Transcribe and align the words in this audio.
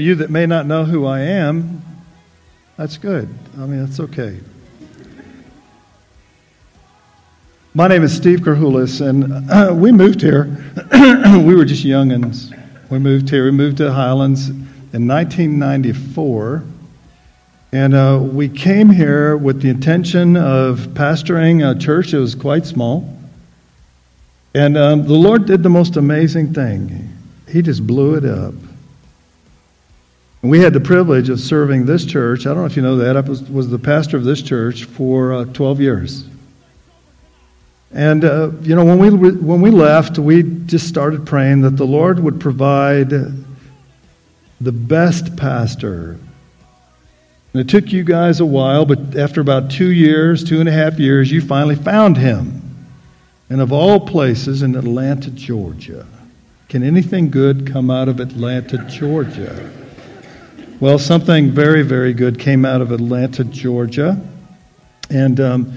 You 0.00 0.14
that 0.16 0.30
may 0.30 0.46
not 0.46 0.66
know 0.66 0.84
who 0.84 1.04
I 1.04 1.20
am, 1.20 1.82
that's 2.78 2.96
good. 2.96 3.28
I 3.56 3.66
mean, 3.66 3.84
that's 3.84 4.00
okay. 4.00 4.40
My 7.74 7.86
name 7.86 8.02
is 8.02 8.16
Steve 8.16 8.40
Karhulis, 8.40 9.06
and 9.06 9.50
uh, 9.50 9.74
we 9.74 9.92
moved 9.92 10.22
here. 10.22 10.44
we 10.92 11.54
were 11.54 11.66
just 11.66 11.84
youngins. 11.84 12.56
We 12.88 12.98
moved 12.98 13.28
here. 13.28 13.44
We 13.44 13.50
moved 13.50 13.76
to 13.76 13.92
Highlands 13.92 14.48
in 14.48 15.06
1994. 15.06 16.64
And 17.72 17.94
uh, 17.94 18.18
we 18.20 18.48
came 18.48 18.88
here 18.88 19.36
with 19.36 19.60
the 19.60 19.68
intention 19.68 20.36
of 20.36 20.78
pastoring 20.94 21.70
a 21.70 21.78
church 21.78 22.12
that 22.12 22.18
was 22.18 22.34
quite 22.34 22.64
small. 22.64 23.16
And 24.54 24.76
um, 24.76 25.06
the 25.06 25.12
Lord 25.12 25.44
did 25.44 25.62
the 25.62 25.68
most 25.68 25.96
amazing 25.96 26.54
thing. 26.54 27.16
He 27.46 27.60
just 27.60 27.86
blew 27.86 28.14
it 28.14 28.24
up. 28.24 28.54
We 30.42 30.60
had 30.60 30.72
the 30.72 30.80
privilege 30.80 31.28
of 31.28 31.38
serving 31.38 31.84
this 31.84 32.06
church. 32.06 32.46
I 32.46 32.50
don't 32.50 32.58
know 32.58 32.64
if 32.64 32.76
you 32.76 32.82
know 32.82 32.96
that. 32.96 33.16
I 33.16 33.20
was, 33.20 33.42
was 33.42 33.68
the 33.68 33.78
pastor 33.78 34.16
of 34.16 34.24
this 34.24 34.40
church 34.40 34.84
for 34.84 35.34
uh, 35.34 35.44
12 35.44 35.80
years. 35.80 36.24
And, 37.92 38.24
uh, 38.24 38.52
you 38.62 38.74
know, 38.74 38.84
when 38.84 38.98
we, 38.98 39.32
when 39.32 39.60
we 39.60 39.70
left, 39.70 40.18
we 40.18 40.42
just 40.42 40.88
started 40.88 41.26
praying 41.26 41.62
that 41.62 41.76
the 41.76 41.84
Lord 41.84 42.20
would 42.20 42.40
provide 42.40 43.10
the 43.10 44.72
best 44.72 45.36
pastor. 45.36 46.18
And 47.52 47.60
it 47.60 47.68
took 47.68 47.92
you 47.92 48.04
guys 48.04 48.40
a 48.40 48.46
while, 48.46 48.86
but 48.86 49.16
after 49.16 49.40
about 49.40 49.70
two 49.70 49.90
years, 49.90 50.44
two 50.44 50.60
and 50.60 50.68
a 50.68 50.72
half 50.72 50.98
years, 50.98 51.30
you 51.30 51.40
finally 51.40 51.74
found 51.74 52.16
him. 52.16 52.86
And 53.50 53.60
of 53.60 53.72
all 53.72 54.06
places, 54.06 54.62
in 54.62 54.76
Atlanta, 54.76 55.30
Georgia. 55.32 56.06
Can 56.68 56.84
anything 56.84 57.30
good 57.30 57.66
come 57.66 57.90
out 57.90 58.08
of 58.08 58.20
Atlanta, 58.20 58.78
Georgia? 58.88 59.79
Well, 60.80 60.98
something 60.98 61.50
very, 61.50 61.82
very 61.82 62.14
good 62.14 62.38
came 62.38 62.64
out 62.64 62.80
of 62.80 62.90
Atlanta, 62.90 63.44
Georgia. 63.44 64.18
And 65.10 65.38
um, 65.38 65.74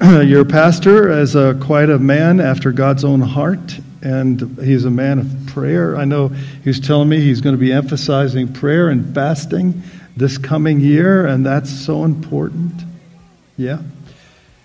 your 0.00 0.44
pastor 0.44 1.10
is 1.10 1.34
a, 1.34 1.58
quite 1.60 1.90
a 1.90 1.98
man 1.98 2.38
after 2.38 2.70
God's 2.70 3.04
own 3.04 3.20
heart, 3.20 3.80
and 4.00 4.56
he's 4.62 4.84
a 4.84 4.92
man 4.92 5.18
of 5.18 5.46
prayer. 5.48 5.96
I 5.96 6.04
know 6.04 6.28
he's 6.62 6.78
telling 6.78 7.08
me 7.08 7.20
he's 7.20 7.40
going 7.40 7.56
to 7.56 7.60
be 7.60 7.72
emphasizing 7.72 8.52
prayer 8.52 8.90
and 8.90 9.12
fasting 9.12 9.82
this 10.16 10.38
coming 10.38 10.78
year, 10.78 11.26
and 11.26 11.44
that's 11.44 11.68
so 11.68 12.04
important. 12.04 12.84
Yeah. 13.56 13.82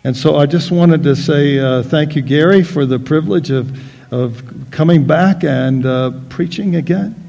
And 0.03 0.15
so 0.15 0.35
I 0.35 0.45
just 0.45 0.69
wanted 0.69 1.01
to 1.01 1.15
say 1.15 1.57
uh, 1.57 1.81
thank 1.81 2.15
you, 2.15 2.21
Gary, 2.21 2.61
for 2.61 2.85
the 2.85 2.99
privilege 2.99 3.49
of, 3.49 3.75
of 4.13 4.43
coming 4.69 5.07
back 5.07 5.43
and 5.43 5.83
uh, 5.83 6.11
preaching 6.29 6.75
again. 6.75 7.22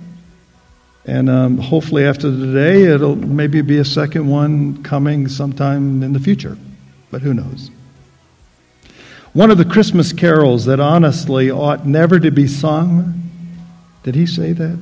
And 1.06 1.28
um, 1.28 1.58
hopefully, 1.58 2.04
after 2.04 2.30
today, 2.30 2.84
it'll 2.84 3.16
maybe 3.16 3.60
be 3.60 3.78
a 3.78 3.84
second 3.84 4.26
one 4.26 4.82
coming 4.82 5.28
sometime 5.28 6.02
in 6.02 6.12
the 6.12 6.20
future. 6.20 6.56
But 7.10 7.22
who 7.22 7.34
knows? 7.34 7.70
One 9.34 9.50
of 9.50 9.58
the 9.58 9.64
Christmas 9.64 10.12
carols 10.12 10.64
that 10.64 10.80
honestly 10.80 11.50
ought 11.50 11.86
never 11.86 12.18
to 12.20 12.30
be 12.30 12.46
sung. 12.46 13.30
Did 14.02 14.14
he 14.14 14.26
say 14.26 14.52
that? 14.52 14.78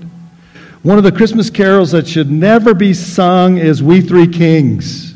One 0.83 0.99
of 0.99 1.05
the 1.05 1.13
Christmas 1.13 1.51
carols 1.51 1.93
that 1.93 2.07
should 2.07 2.31
never 2.31 2.75
be 2.75 2.95
sung 2.95 3.59
is 3.59 3.83
We 3.83 4.01
Three 4.01 4.29
Kings. 4.29 5.13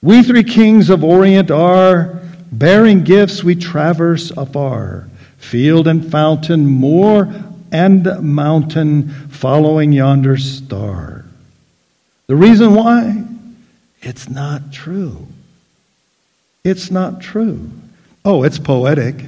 We 0.00 0.22
three 0.22 0.44
kings 0.44 0.90
of 0.90 1.02
Orient 1.02 1.50
are, 1.50 2.20
bearing 2.52 3.02
gifts 3.02 3.42
we 3.42 3.56
traverse 3.56 4.30
afar, 4.30 5.08
field 5.38 5.88
and 5.88 6.08
fountain, 6.08 6.66
moor 6.66 7.24
and 7.72 8.22
mountain, 8.22 9.08
following 9.28 9.92
yonder 9.92 10.36
star. 10.36 11.24
The 12.26 12.36
reason 12.36 12.74
why? 12.74 13.24
It's 14.02 14.28
not 14.28 14.72
true. 14.72 15.26
It's 16.64 16.90
not 16.90 17.20
true. 17.20 17.70
Oh, 18.24 18.42
it's 18.42 18.58
poetic, 18.58 19.24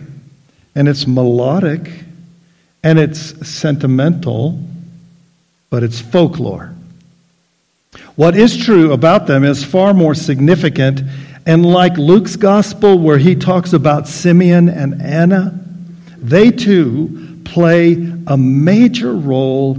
and 0.74 0.88
it's 0.88 1.06
melodic, 1.06 1.90
and 2.82 2.98
it's 2.98 3.48
sentimental, 3.48 4.62
but 5.70 5.82
it's 5.82 6.00
folklore. 6.00 6.74
What 8.16 8.36
is 8.36 8.56
true 8.56 8.92
about 8.92 9.26
them 9.26 9.44
is 9.44 9.64
far 9.64 9.94
more 9.94 10.14
significant. 10.14 11.00
And 11.46 11.64
like 11.64 11.96
Luke's 11.96 12.36
gospel, 12.36 12.98
where 12.98 13.18
he 13.18 13.34
talks 13.34 13.72
about 13.72 14.06
Simeon 14.06 14.68
and 14.68 15.00
Anna, 15.00 15.58
they 16.18 16.50
too 16.50 17.29
play 17.50 17.94
a 18.28 18.36
major 18.36 19.12
role 19.12 19.76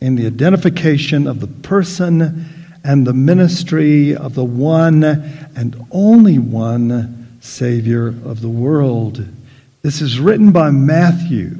in 0.00 0.14
the 0.14 0.26
identification 0.26 1.26
of 1.26 1.40
the 1.40 1.46
person 1.46 2.44
and 2.84 3.06
the 3.06 3.14
ministry 3.14 4.14
of 4.14 4.34
the 4.34 4.44
one 4.44 5.02
and 5.02 5.86
only 5.90 6.38
one 6.38 7.38
Savior 7.40 8.08
of 8.08 8.42
the 8.42 8.48
world. 8.48 9.26
This 9.80 10.02
is 10.02 10.20
written 10.20 10.52
by 10.52 10.70
Matthew. 10.70 11.56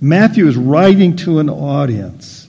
Matthew 0.00 0.48
is 0.48 0.56
writing 0.56 1.14
to 1.16 1.40
an 1.40 1.50
audience. 1.50 2.48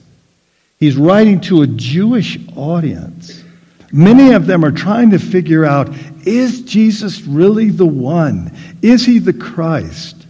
He's 0.80 0.96
writing 0.96 1.42
to 1.42 1.62
a 1.62 1.66
Jewish 1.66 2.38
audience. 2.56 3.44
Many 3.92 4.32
of 4.32 4.46
them 4.46 4.64
are 4.64 4.72
trying 4.72 5.10
to 5.10 5.18
figure 5.18 5.66
out 5.66 5.94
is 6.26 6.62
Jesus 6.62 7.20
really 7.22 7.68
the 7.68 7.86
one? 7.86 8.56
Is 8.80 9.04
he 9.04 9.18
the 9.18 9.34
Christ? 9.34 10.26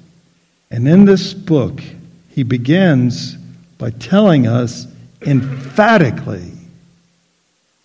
And 0.72 0.88
in 0.88 1.04
this 1.04 1.32
book, 1.32 1.80
he 2.34 2.42
begins 2.42 3.36
by 3.78 3.90
telling 3.90 4.48
us 4.48 4.88
emphatically 5.22 6.50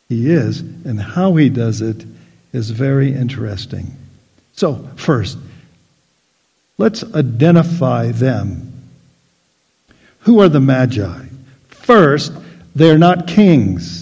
he 0.07 0.31
is, 0.31 0.61
and 0.61 0.99
how 0.99 1.35
he 1.35 1.49
does 1.49 1.81
it 1.81 2.03
is 2.51 2.71
very 2.71 3.13
interesting. 3.13 3.95
So, 4.53 4.87
first, 4.95 5.37
let's 6.79 7.03
identify 7.13 8.11
them. 8.11 8.89
Who 10.21 10.39
are 10.39 10.49
the 10.49 10.59
Magi? 10.59 11.27
First, 11.67 12.33
they're 12.73 12.97
not 12.97 13.27
kings. 13.27 13.98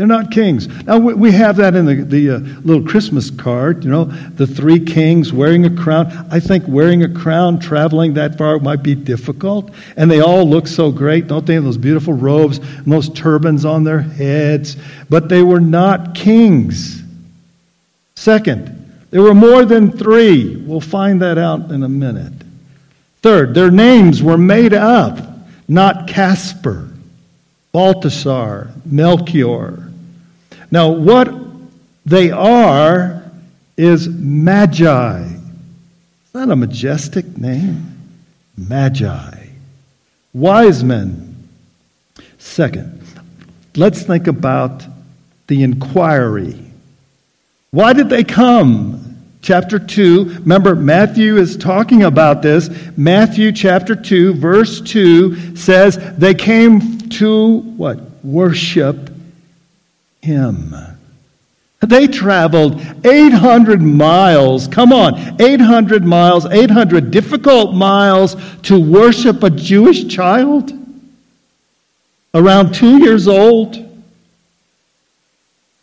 They're 0.00 0.06
not 0.06 0.30
kings. 0.30 0.66
Now, 0.86 0.96
we 0.96 1.30
have 1.32 1.56
that 1.56 1.76
in 1.76 1.84
the, 1.84 1.96
the 1.96 2.30
uh, 2.30 2.38
little 2.64 2.82
Christmas 2.82 3.30
card, 3.30 3.84
you 3.84 3.90
know, 3.90 4.04
the 4.04 4.46
three 4.46 4.82
kings 4.82 5.30
wearing 5.30 5.66
a 5.66 5.76
crown. 5.76 6.06
I 6.30 6.40
think 6.40 6.64
wearing 6.66 7.02
a 7.02 7.08
crown, 7.12 7.58
traveling 7.58 8.14
that 8.14 8.38
far 8.38 8.58
might 8.60 8.82
be 8.82 8.94
difficult. 8.94 9.70
And 9.98 10.10
they 10.10 10.22
all 10.22 10.48
look 10.48 10.68
so 10.68 10.90
great, 10.90 11.26
don't 11.26 11.44
they? 11.44 11.58
Those 11.58 11.76
beautiful 11.76 12.14
robes 12.14 12.56
and 12.56 12.90
those 12.90 13.10
turbans 13.10 13.66
on 13.66 13.84
their 13.84 14.00
heads. 14.00 14.78
But 15.10 15.28
they 15.28 15.42
were 15.42 15.60
not 15.60 16.14
kings. 16.14 17.02
Second, 18.16 19.04
there 19.10 19.20
were 19.20 19.34
more 19.34 19.66
than 19.66 19.92
three. 19.92 20.56
We'll 20.56 20.80
find 20.80 21.20
that 21.20 21.36
out 21.36 21.70
in 21.70 21.82
a 21.82 21.90
minute. 21.90 22.32
Third, 23.20 23.52
their 23.52 23.70
names 23.70 24.22
were 24.22 24.38
made 24.38 24.72
up, 24.72 25.18
not 25.68 26.08
Casper. 26.08 26.88
Balthasar, 27.72 28.72
Melchior. 28.84 29.89
Now, 30.70 30.90
what 30.90 31.32
they 32.06 32.30
are 32.30 33.22
is 33.76 34.08
magi. 34.08 35.22
Is 35.22 36.32
that 36.32 36.48
a 36.48 36.56
majestic 36.56 37.36
name? 37.36 37.98
Magi. 38.56 39.48
Wise 40.32 40.84
men. 40.84 41.48
Second, 42.38 43.02
let's 43.76 44.02
think 44.02 44.26
about 44.26 44.84
the 45.46 45.62
inquiry. 45.62 46.58
Why 47.70 47.92
did 47.92 48.08
they 48.08 48.24
come? 48.24 49.10
chapter 49.42 49.78
2. 49.78 50.40
Remember, 50.40 50.74
Matthew 50.74 51.36
is 51.36 51.56
talking 51.56 52.02
about 52.02 52.42
this. 52.42 52.68
Matthew 52.96 53.52
chapter 53.52 53.94
2, 53.94 54.34
verse 54.34 54.80
2 54.80 55.56
says, 55.56 55.98
They 56.16 56.34
came 56.34 56.98
to 57.10 57.58
what? 57.58 57.98
Worship 58.22 59.10
Him. 60.22 60.74
They 61.80 62.06
traveled 62.06 62.80
800 63.06 63.80
miles. 63.80 64.68
Come 64.68 64.92
on, 64.92 65.40
800 65.40 66.04
miles, 66.04 66.44
800 66.44 67.10
difficult 67.10 67.74
miles 67.74 68.36
to 68.62 68.78
worship 68.78 69.42
a 69.42 69.50
Jewish 69.50 70.06
child 70.06 70.72
around 72.34 72.74
two 72.74 72.98
years 72.98 73.26
old. 73.26 73.86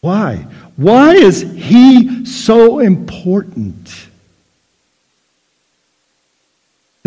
Why? 0.02 0.46
Why 0.76 1.14
is 1.14 1.42
he 1.42 2.26
so 2.26 2.80
important? 2.80 4.07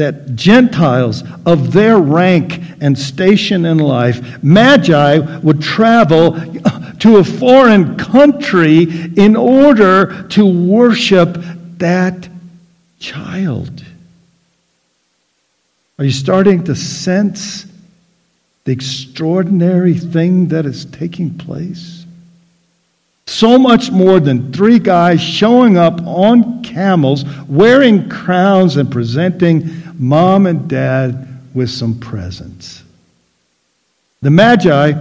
That 0.00 0.34
Gentiles 0.34 1.24
of 1.44 1.74
their 1.74 1.98
rank 1.98 2.58
and 2.80 2.98
station 2.98 3.66
in 3.66 3.76
life, 3.76 4.42
Magi 4.42 5.18
would 5.40 5.60
travel 5.60 6.40
to 7.00 7.18
a 7.18 7.24
foreign 7.24 7.98
country 7.98 8.84
in 9.18 9.36
order 9.36 10.26
to 10.28 10.46
worship 10.46 11.36
that 11.76 12.30
child. 12.98 13.84
Are 15.98 16.04
you 16.06 16.12
starting 16.12 16.64
to 16.64 16.74
sense 16.74 17.66
the 18.64 18.72
extraordinary 18.72 19.92
thing 19.92 20.48
that 20.48 20.64
is 20.64 20.86
taking 20.86 21.36
place? 21.36 22.06
So 23.26 23.58
much 23.58 23.90
more 23.90 24.18
than 24.18 24.50
three 24.50 24.78
guys 24.78 25.20
showing 25.20 25.76
up 25.76 26.00
on 26.06 26.64
camels, 26.64 27.24
wearing 27.46 28.08
crowns, 28.08 28.76
and 28.76 28.90
presenting 28.90 29.80
mom 30.00 30.46
and 30.46 30.66
dad 30.66 31.28
with 31.54 31.68
some 31.68 32.00
presents. 32.00 32.82
The 34.22 34.30
Magi 34.30 34.92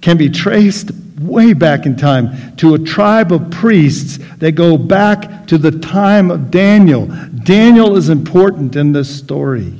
can 0.00 0.16
be 0.16 0.28
traced 0.28 0.90
way 1.20 1.52
back 1.52 1.86
in 1.86 1.96
time 1.96 2.56
to 2.56 2.74
a 2.74 2.78
tribe 2.78 3.32
of 3.32 3.50
priests 3.52 4.18
that 4.38 4.52
go 4.52 4.76
back 4.76 5.46
to 5.46 5.56
the 5.56 5.70
time 5.70 6.30
of 6.30 6.50
Daniel. 6.50 7.06
Daniel 7.06 7.96
is 7.96 8.08
important 8.08 8.74
in 8.74 8.92
this 8.92 9.16
story. 9.16 9.72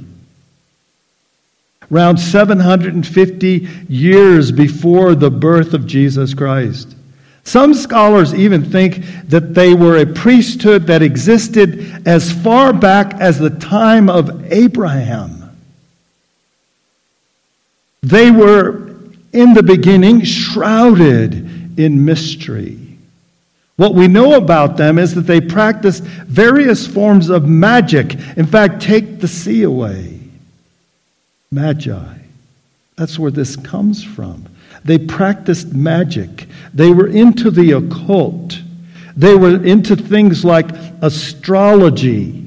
Around 1.91 2.19
750 2.19 3.69
years 3.89 4.53
before 4.53 5.17
the 5.17 5.31
birth 5.31 5.75
of 5.75 5.87
Jesus 5.87 6.35
Christ. 6.35 6.95
Some 7.45 7.75
scholars 7.75 8.35
even 8.35 8.65
think 8.65 9.05
that 9.29 9.55
they 9.55 9.75
were 9.75 9.99
a 9.99 10.07
priesthood 10.07 10.87
that 10.87 11.03
existed 11.03 12.07
as 12.07 12.31
far 12.31 12.73
back 12.73 13.15
as 13.15 13.39
the 13.39 13.51
time 13.51 14.09
of 14.09 14.53
Abraham. 14.53 15.51
They 18.03 18.31
were 18.31 18.97
in 19.33 19.55
the 19.55 19.63
beginning 19.63 20.23
shrouded 20.23 21.79
in 21.79 22.05
mystery. 22.05 22.79
What 23.77 23.95
we 23.95 24.07
know 24.07 24.35
about 24.35 24.77
them 24.77 24.99
is 24.99 25.15
that 25.15 25.23
they 25.23 25.41
practiced 25.41 26.03
various 26.05 26.87
forms 26.87 27.31
of 27.31 27.49
magic. 27.49 28.15
In 28.37 28.47
fact, 28.47 28.83
take 28.83 29.21
the 29.21 29.29
sea 29.29 29.63
away. 29.63 30.21
Magi. 31.51 32.19
That's 32.97 33.19
where 33.19 33.31
this 33.31 33.57
comes 33.57 34.05
from. 34.05 34.47
They 34.85 34.99
practiced 34.99 35.73
magic. 35.73 36.49
They 36.75 36.91
were 36.91 37.07
into 37.07 37.51
the 37.51 37.73
occult. 37.73 38.61
They 39.17 39.35
were 39.35 39.63
into 39.63 39.95
things 39.95 40.45
like 40.45 40.71
astrology 41.03 42.43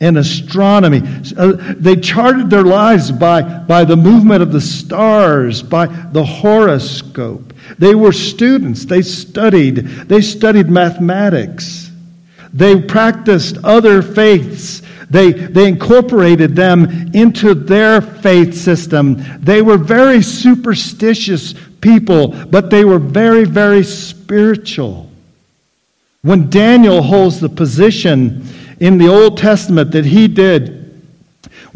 and 0.00 0.18
astronomy. 0.18 1.02
Uh, 1.36 1.52
they 1.78 1.96
charted 1.96 2.50
their 2.50 2.62
lives 2.62 3.10
by, 3.10 3.42
by 3.42 3.84
the 3.84 3.96
movement 3.96 4.42
of 4.42 4.52
the 4.52 4.60
stars, 4.60 5.62
by 5.62 5.86
the 5.86 6.24
horoscope. 6.24 7.54
They 7.78 7.94
were 7.94 8.12
students. 8.12 8.84
They 8.84 9.02
studied. 9.02 9.76
They 9.76 10.20
studied 10.20 10.68
mathematics. 10.68 11.90
They 12.52 12.80
practiced 12.80 13.58
other 13.64 14.02
faiths. 14.02 14.82
They, 15.08 15.32
they 15.32 15.68
incorporated 15.68 16.56
them 16.56 17.10
into 17.14 17.54
their 17.54 18.00
faith 18.00 18.54
system. 18.54 19.22
They 19.38 19.62
were 19.62 19.78
very 19.78 20.22
superstitious 20.22 21.54
people, 21.80 22.28
but 22.46 22.70
they 22.70 22.84
were 22.84 22.98
very, 22.98 23.44
very 23.44 23.84
spiritual. 23.84 25.10
When 26.22 26.50
Daniel 26.50 27.02
holds 27.02 27.38
the 27.38 27.48
position 27.48 28.48
in 28.80 28.98
the 28.98 29.08
Old 29.08 29.38
Testament 29.38 29.92
that 29.92 30.06
he 30.06 30.26
did 30.26 30.86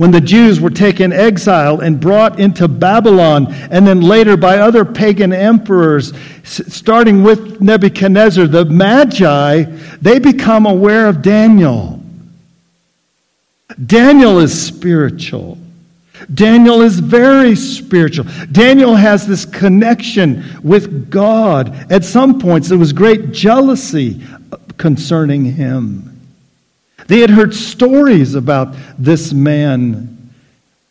when 0.01 0.13
the 0.13 0.21
Jews 0.21 0.61
were 0.61 0.71
taken 0.71 1.13
exile 1.13 1.81
and 1.81 2.01
brought 2.01 2.41
into 2.41 2.67
Babylon, 2.69 3.53
and 3.71 3.87
then 3.87 4.01
later 4.01 4.35
by 4.35 4.57
other 4.57 4.83
pagan 4.83 5.31
emperors, 5.31 6.15
starting 6.43 7.23
with 7.23 7.61
Nebuchadnezzar, 7.61 8.47
the 8.47 8.65
Magi, 8.65 9.65
they 10.01 10.19
become 10.19 10.65
aware 10.65 11.07
of 11.07 11.21
Daniel. 11.21 12.00
Daniel 13.85 14.39
is 14.39 14.67
spiritual. 14.67 15.59
Daniel 16.33 16.83
is 16.83 16.99
very 16.99 17.57
spiritual. 17.57 18.27
Daniel 18.53 18.95
has 18.95 19.27
this 19.27 19.47
connection 19.47 20.45
with 20.63 21.11
God. 21.11 21.91
At 21.91 22.05
some 22.05 22.39
points, 22.39 22.69
there 22.69 22.79
was 22.79 22.93
great 22.93 23.33
jealousy 23.33 24.23
concerning 24.77 25.45
him. 25.45 26.21
They 27.07 27.21
had 27.21 27.31
heard 27.31 27.55
stories 27.55 28.35
about 28.35 28.75
this 28.99 29.33
man. 29.33 30.31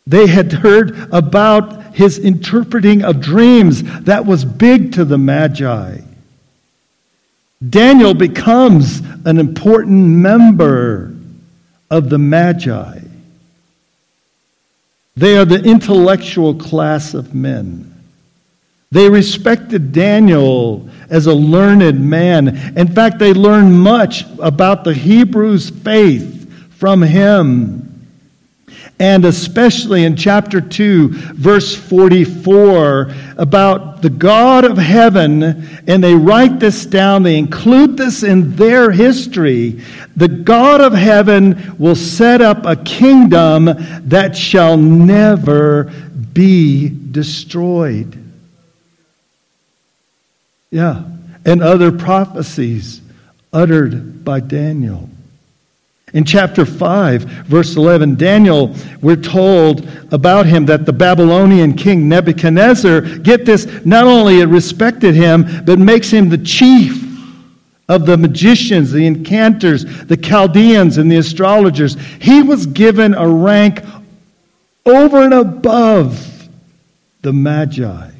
They 0.06 0.26
had 0.26 0.52
heard 0.52 1.08
about 1.12 1.94
his 1.94 2.18
interpreting 2.18 3.04
of 3.04 3.20
dreams. 3.20 3.82
That 4.02 4.26
was 4.26 4.44
big 4.44 4.92
to 4.94 5.04
the 5.04 5.18
Magi. 5.18 5.98
Daniel 7.68 8.14
becomes 8.14 9.00
an 9.24 9.38
important 9.38 10.08
member 10.08 11.14
of 11.90 12.08
the 12.08 12.18
Magi. 12.18 13.00
They 15.16 15.36
are 15.36 15.44
the 15.44 15.62
intellectual 15.62 16.54
class 16.54 17.14
of 17.14 17.34
men. 17.34 17.86
They 18.92 19.08
respected 19.08 19.92
Daniel 19.92 20.88
as 21.08 21.26
a 21.26 21.34
learned 21.34 22.00
man. 22.00 22.76
In 22.76 22.88
fact, 22.88 23.18
they 23.18 23.32
learned 23.32 23.78
much 23.78 24.24
about 24.40 24.84
the 24.84 24.94
Hebrews' 24.94 25.70
faith 25.70 26.72
from 26.72 27.02
him. 27.02 27.89
And 29.00 29.24
especially 29.24 30.04
in 30.04 30.14
chapter 30.14 30.60
2, 30.60 31.08
verse 31.08 31.74
44, 31.74 33.14
about 33.38 34.02
the 34.02 34.10
God 34.10 34.66
of 34.66 34.76
heaven, 34.76 35.42
and 35.86 36.04
they 36.04 36.14
write 36.14 36.60
this 36.60 36.84
down, 36.84 37.22
they 37.22 37.38
include 37.38 37.96
this 37.96 38.22
in 38.22 38.56
their 38.56 38.90
history. 38.90 39.80
The 40.16 40.28
God 40.28 40.82
of 40.82 40.92
heaven 40.92 41.76
will 41.78 41.96
set 41.96 42.42
up 42.42 42.66
a 42.66 42.76
kingdom 42.76 43.70
that 44.08 44.36
shall 44.36 44.76
never 44.76 45.84
be 46.34 46.90
destroyed. 46.90 48.22
Yeah. 50.70 51.04
And 51.46 51.62
other 51.62 51.90
prophecies 51.90 53.00
uttered 53.50 54.26
by 54.26 54.40
Daniel. 54.40 55.08
In 56.12 56.24
chapter 56.24 56.66
5, 56.66 57.22
verse 57.22 57.76
11, 57.76 58.16
Daniel, 58.16 58.74
we're 59.00 59.14
told 59.14 59.88
about 60.10 60.46
him 60.46 60.66
that 60.66 60.84
the 60.84 60.92
Babylonian 60.92 61.74
king 61.74 62.08
Nebuchadnezzar, 62.08 63.00
get 63.18 63.44
this, 63.44 63.66
not 63.84 64.04
only 64.04 64.44
respected 64.44 65.14
him, 65.14 65.64
but 65.64 65.78
makes 65.78 66.10
him 66.10 66.28
the 66.28 66.38
chief 66.38 67.06
of 67.88 68.06
the 68.06 68.16
magicians, 68.16 68.90
the 68.90 69.06
enchanters, 69.06 69.84
the 70.06 70.16
Chaldeans, 70.16 70.98
and 70.98 71.10
the 71.10 71.16
astrologers. 71.16 71.96
He 72.20 72.42
was 72.42 72.66
given 72.66 73.14
a 73.14 73.28
rank 73.28 73.84
over 74.84 75.22
and 75.22 75.34
above 75.34 76.48
the 77.22 77.32
Magi. 77.32 78.10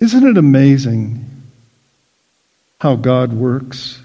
Isn't 0.00 0.26
it 0.26 0.36
amazing 0.36 1.30
how 2.80 2.96
God 2.96 3.32
works? 3.32 4.01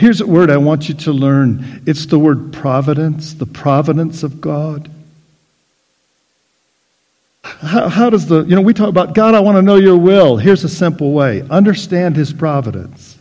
Here's 0.00 0.20
a 0.20 0.26
word 0.26 0.50
I 0.50 0.56
want 0.56 0.88
you 0.88 0.94
to 0.94 1.12
learn 1.12 1.82
it's 1.86 2.06
the 2.06 2.18
word 2.18 2.52
providence, 2.52 3.34
the 3.34 3.46
providence 3.46 4.22
of 4.22 4.40
God. 4.40 4.90
How, 7.42 7.88
how, 7.88 8.10
does 8.10 8.26
the, 8.26 8.44
you 8.44 8.54
know, 8.54 8.60
we 8.60 8.74
talk 8.74 8.88
about 8.88 9.14
God, 9.14 9.34
I 9.34 9.40
want 9.40 9.56
to 9.56 9.62
know 9.62 9.76
your 9.76 9.96
will. 9.96 10.36
Here's 10.36 10.64
a 10.64 10.68
simple 10.68 11.12
way 11.12 11.42
understand 11.50 12.16
his 12.16 12.32
providence. 12.32 13.18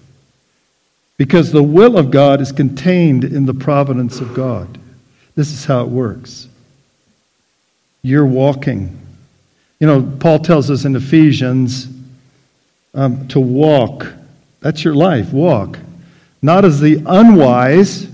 Because 1.17 1.51
the 1.51 1.63
will 1.63 1.97
of 1.97 2.11
God 2.11 2.39
is 2.39 2.51
contained 2.51 3.25
in 3.25 3.45
the 3.45 3.53
providence 3.53 4.21
of 4.21 4.33
God. 4.33 4.79
This 5.35 5.51
is 5.51 5.65
how 5.65 5.81
it 5.81 5.89
works. 5.89 6.47
You're 8.01 8.25
walking 8.25 8.99
you 9.79 9.87
know, 9.87 10.01
Paul 10.19 10.39
tells 10.39 10.69
us 10.69 10.83
in 10.83 10.95
Ephesians 10.95 11.87
um, 12.93 13.27
to 13.29 13.39
walk. 13.39 14.07
That's 14.59 14.83
your 14.83 14.93
life, 14.93 15.31
walk. 15.31 15.79
Not 16.41 16.65
as 16.65 16.79
the 16.79 17.03
unwise, 17.05 18.05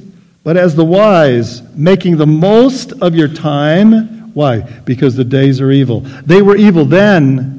but 0.44 0.58
as 0.58 0.76
the 0.76 0.86
wise, 0.86 1.62
making 1.76 2.18
the 2.18 2.28
most 2.28 2.92
of 3.02 3.16
your 3.16 3.28
time. 3.28 4.34
Why? 4.34 4.62
Because 4.62 5.16
the 5.16 5.24
days 5.24 5.62
are 5.62 5.72
evil. 5.72 6.02
They 6.02 6.42
were 6.42 6.56
evil 6.56 6.86
then. 6.86 7.56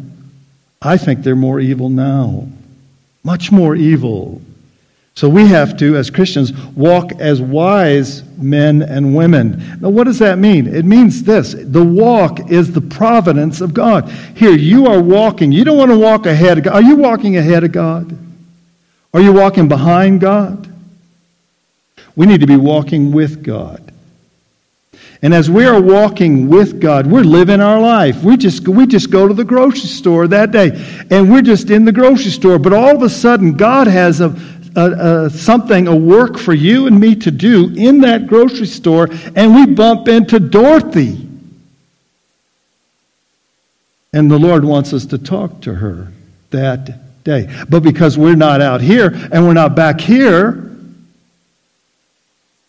I 0.82 0.96
think 0.96 1.22
they're 1.22 1.34
more 1.34 1.60
evil 1.60 1.88
now. 1.88 2.48
Much 3.24 3.50
more 3.50 3.74
evil. 3.74 4.40
So 5.14 5.30
we 5.30 5.48
have 5.48 5.78
to, 5.78 5.96
as 5.96 6.10
Christians, 6.10 6.52
walk 6.74 7.10
as 7.18 7.40
wise 7.40 8.22
men 8.36 8.82
and 8.82 9.16
women. 9.16 9.78
Now, 9.80 9.88
what 9.88 10.04
does 10.04 10.18
that 10.18 10.38
mean? 10.38 10.66
It 10.66 10.84
means 10.84 11.22
this 11.22 11.54
the 11.58 11.82
walk 11.82 12.50
is 12.50 12.72
the 12.72 12.82
providence 12.82 13.62
of 13.62 13.72
God. 13.72 14.10
Here, 14.36 14.52
you 14.52 14.86
are 14.86 15.00
walking. 15.00 15.52
You 15.52 15.64
don't 15.64 15.78
want 15.78 15.90
to 15.90 15.98
walk 15.98 16.26
ahead 16.26 16.58
of 16.58 16.64
God. 16.64 16.74
Are 16.74 16.82
you 16.82 16.96
walking 16.96 17.38
ahead 17.38 17.64
of 17.64 17.72
God? 17.72 18.16
Are 19.14 19.20
you 19.20 19.32
walking 19.32 19.68
behind 19.68 20.20
God? 20.20 20.72
We 22.14 22.26
need 22.26 22.40
to 22.40 22.46
be 22.46 22.56
walking 22.56 23.12
with 23.12 23.42
God. 23.42 23.92
And 25.22 25.32
as 25.32 25.50
we 25.50 25.64
are 25.64 25.80
walking 25.80 26.48
with 26.48 26.80
God, 26.80 27.06
we're 27.06 27.22
living 27.22 27.60
our 27.60 27.80
life. 27.80 28.22
We 28.22 28.36
just, 28.36 28.68
we 28.68 28.86
just 28.86 29.10
go 29.10 29.26
to 29.26 29.34
the 29.34 29.44
grocery 29.44 29.88
store 29.88 30.28
that 30.28 30.50
day, 30.50 30.70
and 31.10 31.30
we're 31.30 31.42
just 31.42 31.70
in 31.70 31.84
the 31.84 31.92
grocery 31.92 32.30
store. 32.30 32.58
But 32.58 32.72
all 32.72 32.94
of 32.94 33.02
a 33.02 33.08
sudden, 33.08 33.56
God 33.56 33.86
has 33.86 34.20
a, 34.20 34.34
a, 34.76 35.24
a, 35.24 35.30
something, 35.30 35.88
a 35.88 35.96
work 35.96 36.38
for 36.38 36.52
you 36.52 36.86
and 36.86 37.00
me 37.00 37.14
to 37.16 37.30
do 37.30 37.72
in 37.74 38.00
that 38.02 38.26
grocery 38.26 38.66
store, 38.66 39.08
and 39.34 39.54
we 39.54 39.66
bump 39.66 40.08
into 40.08 40.38
Dorothy. 40.38 41.26
And 44.12 44.30
the 44.30 44.38
Lord 44.38 44.64
wants 44.64 44.92
us 44.92 45.06
to 45.06 45.18
talk 45.18 45.60
to 45.62 45.74
her 45.74 46.12
that 46.50 47.05
day. 47.26 47.52
But 47.68 47.82
because 47.82 48.16
we're 48.16 48.36
not 48.36 48.62
out 48.62 48.80
here 48.80 49.08
and 49.30 49.44
we're 49.44 49.52
not 49.52 49.76
back 49.76 50.00
here, 50.00 50.52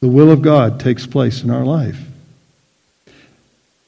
the 0.01 0.09
will 0.09 0.29
of 0.29 0.41
God 0.41 0.81
takes 0.81 1.07
place 1.07 1.43
in 1.43 1.49
our 1.49 1.63
life. 1.63 1.97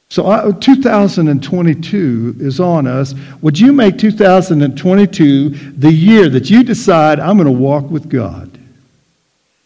So 0.08 0.26
uh, 0.26 0.52
2022 0.52 2.36
is 2.40 2.58
on 2.58 2.86
us. 2.86 3.14
Would 3.42 3.60
you 3.60 3.72
make 3.72 3.98
2022 3.98 5.48
the 5.50 5.92
year 5.92 6.28
that 6.30 6.50
you 6.50 6.64
decide, 6.64 7.20
I'm 7.20 7.36
going 7.36 7.46
to 7.46 7.52
walk 7.52 7.88
with 7.90 8.08
God? 8.08 8.49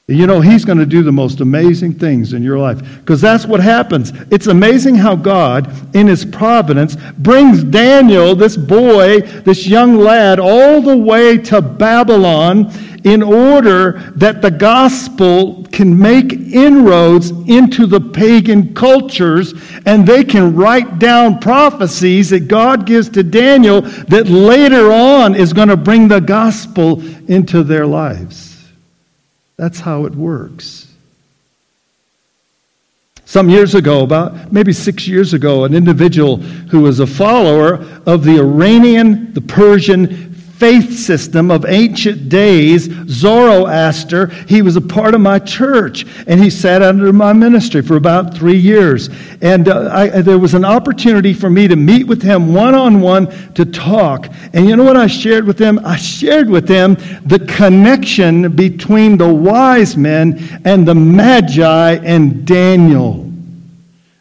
You 0.07 0.27
know, 0.27 0.43
He's 0.43 0.67
going 0.67 0.77
to 0.77 0.85
do 0.85 1.03
the 1.03 1.13
most 1.13 1.41
amazing 1.41 1.95
things 1.95 2.35
in 2.35 2.43
your 2.43 2.59
life. 2.59 3.01
Because 3.01 3.23
that's 3.23 3.47
what 3.47 3.61
happens. 3.61 4.13
It's 4.31 4.49
amazing 4.49 4.97
how 4.97 5.17
God, 5.17 5.73
in 5.97 6.09
His 6.09 6.27
providence, 6.27 6.95
brings 7.17 7.65
Daniel, 7.65 8.35
this 8.35 8.55
boy, 8.55 9.21
this 9.21 9.67
young 9.67 9.97
lad, 9.97 10.39
all 10.39 10.83
the 10.83 10.97
way 10.97 11.39
to 11.39 11.63
Babylon 11.63 12.71
in 13.05 13.23
order 13.23 14.13
that 14.17 14.43
the 14.43 14.51
gospel 14.51 15.65
can 15.73 15.99
make 15.99 16.33
inroads 16.33 17.31
into 17.49 17.87
the 17.87 18.01
pagan 18.01 18.75
cultures 18.75 19.55
and 19.87 20.07
they 20.07 20.23
can 20.23 20.55
write 20.55 20.99
down 20.99 21.39
prophecies 21.39 22.29
that 22.29 22.49
God 22.49 22.85
gives 22.85 23.09
to 23.11 23.23
Daniel 23.23 23.81
that 23.81 24.29
later 24.29 24.93
on 24.93 25.35
is 25.35 25.55
going 25.55 25.69
to 25.69 25.77
bring 25.79 26.09
the 26.09 26.21
gospel 26.21 27.03
into 27.31 27.63
their 27.63 27.87
lives. 27.87 28.54
That's 29.57 29.81
how 29.81 30.05
it 30.05 30.15
works. 30.15 30.89
Some 33.27 33.49
years 33.49 33.75
ago, 33.75 34.03
about 34.03 34.53
maybe 34.53 34.73
six 34.73 35.09
years 35.09 35.33
ago, 35.33 35.65
an 35.65 35.75
individual 35.75 36.37
who 36.37 36.81
was 36.81 37.01
a 37.01 37.07
follower 37.07 37.77
of 38.07 38.25
the 38.25 38.39
Iranian, 38.39 39.33
the 39.33 39.41
Persian, 39.41 40.34
faith 40.59 40.97
system 40.97 41.51
of 41.51 41.65
ancient 41.67 42.29
days, 42.29 42.89
Zoroaster. 43.09 44.27
He 44.49 44.63
was 44.63 44.77
a 44.77 44.81
part 44.81 45.15
of 45.15 45.21
my 45.21 45.39
church, 45.39 46.07
and 46.27 46.43
he 46.43 46.49
sat 46.49 46.81
under 46.81 47.13
my 47.13 47.33
ministry 47.33 47.83
for 47.83 47.97
about 47.97 48.35
three 48.35 48.57
years. 48.57 49.11
And 49.41 49.69
uh, 49.69 49.91
I, 49.93 50.23
there 50.23 50.39
was 50.39 50.55
an 50.55 50.65
opportunity 50.65 51.35
for 51.35 51.51
me 51.51 51.67
to 51.69 51.77
meet 51.77 52.07
with 52.07 52.23
him 52.23 52.55
one 52.55 52.75
on 52.75 53.01
one 53.01 53.27
to 53.55 53.65
talk. 53.65 54.29
And 54.53 54.69
you 54.69 54.77
know 54.77 54.85
what 54.85 54.97
I 54.97 55.09
shared 55.09 55.45
with 55.45 55.59
him? 55.59 55.81
I 55.85 55.97
shared 55.97 56.49
with 56.49 56.69
him 56.69 56.95
the 57.25 57.45
connection 57.49 58.55
between 58.55 59.17
the 59.17 59.33
wise 59.33 59.97
men 59.97 60.61
and 60.65 60.87
the 60.87 60.95
Magi 60.95 61.95
and 61.97 62.47
Daniel 62.47 63.24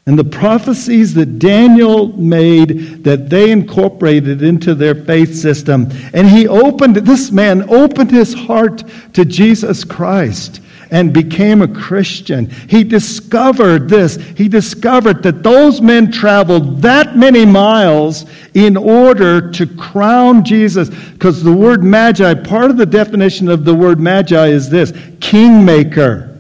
and 0.06 0.20
the 0.20 0.24
prophecies 0.24 1.14
that 1.14 1.40
Daniel 1.40 2.10
made 2.18 3.06
that 3.06 3.30
they 3.30 3.52
incorporated 3.52 4.42
into 4.42 4.76
their 4.76 4.96
faith 4.96 5.34
system. 5.34 5.90
And 6.14 6.28
he 6.28 6.46
opened, 6.46 6.98
this 6.98 7.32
man 7.32 7.70
opened 7.70 8.12
his 8.12 8.34
heart 8.34 8.84
to 9.14 9.24
Jesus 9.24 9.86
Christ 9.86 10.60
and 10.92 11.14
became 11.14 11.62
a 11.62 11.70
Christian. 11.70 12.50
He 12.50 12.84
discovered 12.84 13.88
this. 13.88 14.18
He 14.18 14.50
discovered 14.50 15.24
that 15.24 15.42
those 15.42 15.82
men 15.82 16.12
traveled 16.12 16.82
that 16.82 17.16
many 17.16 17.46
miles 17.46 18.26
in 18.54 18.76
order 18.76 19.50
to 19.52 19.66
crown 19.66 20.44
Jesus. 20.44 20.90
Because 20.90 21.42
the 21.42 21.54
word 21.54 21.82
magi, 21.82 22.34
part 22.34 22.70
of 22.70 22.76
the 22.76 22.86
definition 22.86 23.48
of 23.48 23.64
the 23.64 23.74
word 23.74 24.02
magi 24.02 24.48
is 24.48 24.70
this 24.70 24.92
kingmaker 25.22 26.33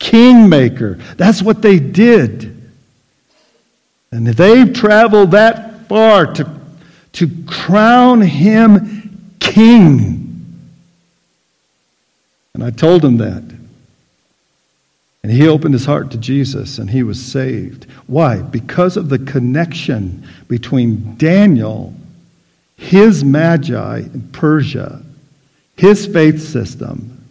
kingmaker. 0.00 0.98
That's 1.16 1.40
what 1.40 1.62
they 1.62 1.78
did. 1.78 2.56
And 4.10 4.26
they've 4.26 4.72
traveled 4.72 5.30
that 5.30 5.86
far 5.88 6.32
to, 6.34 6.60
to 7.12 7.30
crown 7.46 8.20
him 8.20 9.36
king. 9.38 10.26
And 12.54 12.64
I 12.64 12.70
told 12.70 13.04
him 13.04 13.18
that. 13.18 13.44
And 15.22 15.30
he 15.30 15.46
opened 15.46 15.74
his 15.74 15.84
heart 15.84 16.10
to 16.12 16.18
Jesus 16.18 16.78
and 16.78 16.90
he 16.90 17.02
was 17.02 17.22
saved. 17.22 17.84
Why? 18.06 18.40
Because 18.40 18.96
of 18.96 19.10
the 19.10 19.18
connection 19.18 20.26
between 20.48 21.16
Daniel, 21.16 21.94
his 22.76 23.22
magi 23.22 23.98
in 23.98 24.30
Persia, 24.32 25.02
his 25.76 26.06
faith 26.06 26.40
system, 26.42 27.24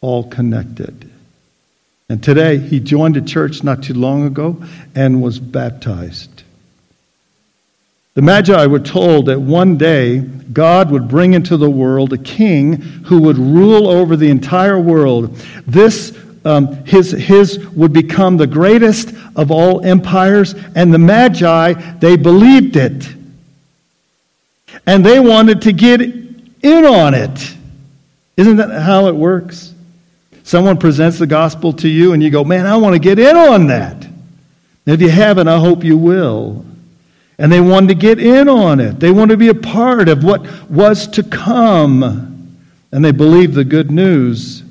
all 0.00 0.24
connected. 0.24 1.09
And 2.10 2.20
today, 2.20 2.58
he 2.58 2.80
joined 2.80 3.16
a 3.16 3.22
church 3.22 3.62
not 3.62 3.84
too 3.84 3.94
long 3.94 4.26
ago 4.26 4.60
and 4.96 5.22
was 5.22 5.38
baptized. 5.38 6.42
The 8.14 8.22
Magi 8.22 8.66
were 8.66 8.80
told 8.80 9.26
that 9.26 9.40
one 9.40 9.78
day 9.78 10.18
God 10.18 10.90
would 10.90 11.06
bring 11.06 11.34
into 11.34 11.56
the 11.56 11.70
world 11.70 12.12
a 12.12 12.18
king 12.18 12.80
who 12.80 13.20
would 13.20 13.38
rule 13.38 13.86
over 13.86 14.16
the 14.16 14.28
entire 14.28 14.80
world. 14.80 15.36
This, 15.68 16.18
um, 16.44 16.84
his, 16.84 17.12
his 17.12 17.64
would 17.68 17.92
become 17.92 18.38
the 18.38 18.48
greatest 18.48 19.14
of 19.36 19.52
all 19.52 19.80
empires, 19.86 20.56
and 20.74 20.92
the 20.92 20.98
Magi, 20.98 21.74
they 22.00 22.16
believed 22.16 22.74
it. 22.74 23.06
And 24.84 25.06
they 25.06 25.20
wanted 25.20 25.62
to 25.62 25.72
get 25.72 26.00
in 26.00 26.84
on 26.84 27.14
it. 27.14 27.54
Isn't 28.36 28.56
that 28.56 28.82
how 28.82 29.06
it 29.06 29.14
works? 29.14 29.74
Someone 30.50 30.78
presents 30.78 31.16
the 31.16 31.28
gospel 31.28 31.72
to 31.74 31.88
you 31.88 32.12
and 32.12 32.20
you 32.20 32.28
go, 32.28 32.42
man, 32.42 32.66
I 32.66 32.76
want 32.76 32.94
to 32.94 32.98
get 32.98 33.20
in 33.20 33.36
on 33.36 33.68
that. 33.68 34.04
If 34.84 35.00
you 35.00 35.08
haven't, 35.08 35.46
I 35.46 35.60
hope 35.60 35.84
you 35.84 35.96
will. 35.96 36.64
And 37.38 37.52
they 37.52 37.60
wanted 37.60 37.90
to 37.90 37.94
get 37.94 38.18
in 38.18 38.48
on 38.48 38.80
it. 38.80 38.98
They 38.98 39.12
wanted 39.12 39.34
to 39.34 39.36
be 39.36 39.46
a 39.46 39.54
part 39.54 40.08
of 40.08 40.24
what 40.24 40.68
was 40.68 41.06
to 41.10 41.22
come. 41.22 42.58
And 42.90 43.04
they 43.04 43.12
believed 43.12 43.54
the 43.54 43.62
good 43.62 43.92
news. 43.92 44.64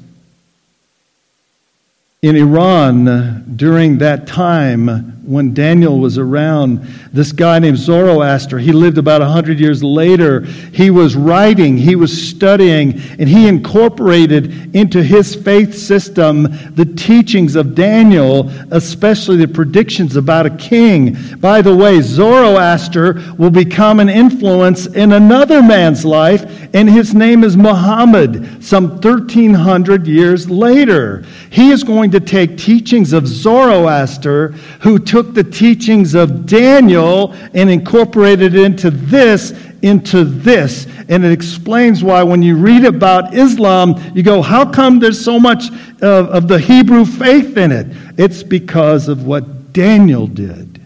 In 2.22 2.36
Iran, 2.36 3.56
during 3.56 4.00
that 4.00 4.28
time, 4.28 5.19
when 5.30 5.54
Daniel 5.54 6.00
was 6.00 6.18
around, 6.18 6.80
this 7.14 7.32
guy 7.32 7.60
named 7.60 7.78
Zoroaster, 7.78 8.58
he 8.58 8.72
lived 8.72 8.98
about 8.98 9.22
100 9.22 9.60
years 9.60 9.84
later. 9.84 10.42
He 10.42 10.90
was 10.90 11.16
writing, 11.16 11.78
he 11.78 11.96
was 11.96 12.30
studying, 12.30 13.00
and 13.20 13.30
he 13.30 13.48
incorporated 13.48 14.76
into 14.76 15.04
his 15.04 15.36
faith 15.36 15.78
system 15.78 16.48
the 16.74 16.92
teachings 16.98 17.56
of 17.56 17.76
Daniel, 17.76 18.50
especially 18.72 19.38
the 19.38 19.48
predictions 19.48 20.16
about 20.16 20.48
a 20.48 20.58
king. 20.58 21.16
By 21.38 21.62
the 21.62 21.76
way, 21.76 22.02
Zoroaster 22.02 23.22
will 23.38 23.52
become 23.52 24.00
an 24.00 24.10
influence 24.10 24.88
in 24.88 25.12
another 25.12 25.62
man's 25.62 26.04
life, 26.06 26.70
and 26.74 26.90
his 26.90 27.14
name 27.14 27.44
is 27.44 27.56
Muhammad, 27.56 28.64
some 28.64 29.00
1300 29.00 30.08
years 30.08 30.50
later. 30.50 31.24
He 31.52 31.70
is 31.70 31.84
going 31.84 32.10
to 32.12 32.20
take 32.20 32.58
teachings 32.58 33.14
of 33.14 33.28
Zoroaster, 33.28 34.54
who 34.82 34.98
took 34.98 35.19
took 35.20 35.34
the 35.34 35.44
teachings 35.44 36.16
of 36.16 36.46
Daniel 36.46 37.34
and 37.54 37.70
incorporated 37.70 38.56
it 38.56 38.64
into 38.64 38.90
this, 38.90 39.52
into 39.82 40.24
this. 40.24 40.88
And 41.10 41.26
it 41.26 41.34
explains 41.34 42.02
why 42.02 42.24
when 42.24 42.42
you 42.42 42.56
read 42.56 42.86
about 42.86 43.34
Islam, 43.34 44.02
you 44.16 44.24
go, 44.24 44.42
how 44.42 44.72
come 44.72 45.00
there's 45.00 45.20
so 45.20 45.38
much 45.38 45.72
of, 46.02 46.30
of 46.30 46.48
the 46.48 46.58
Hebrew 46.58 47.04
faith 47.04 47.58
in 47.58 47.74
it? 47.74 47.88
It's 48.18 48.44
because 48.44 49.10
of 49.10 49.26
what 49.26 49.74
Daniel 49.74 50.26
did. 50.26 50.82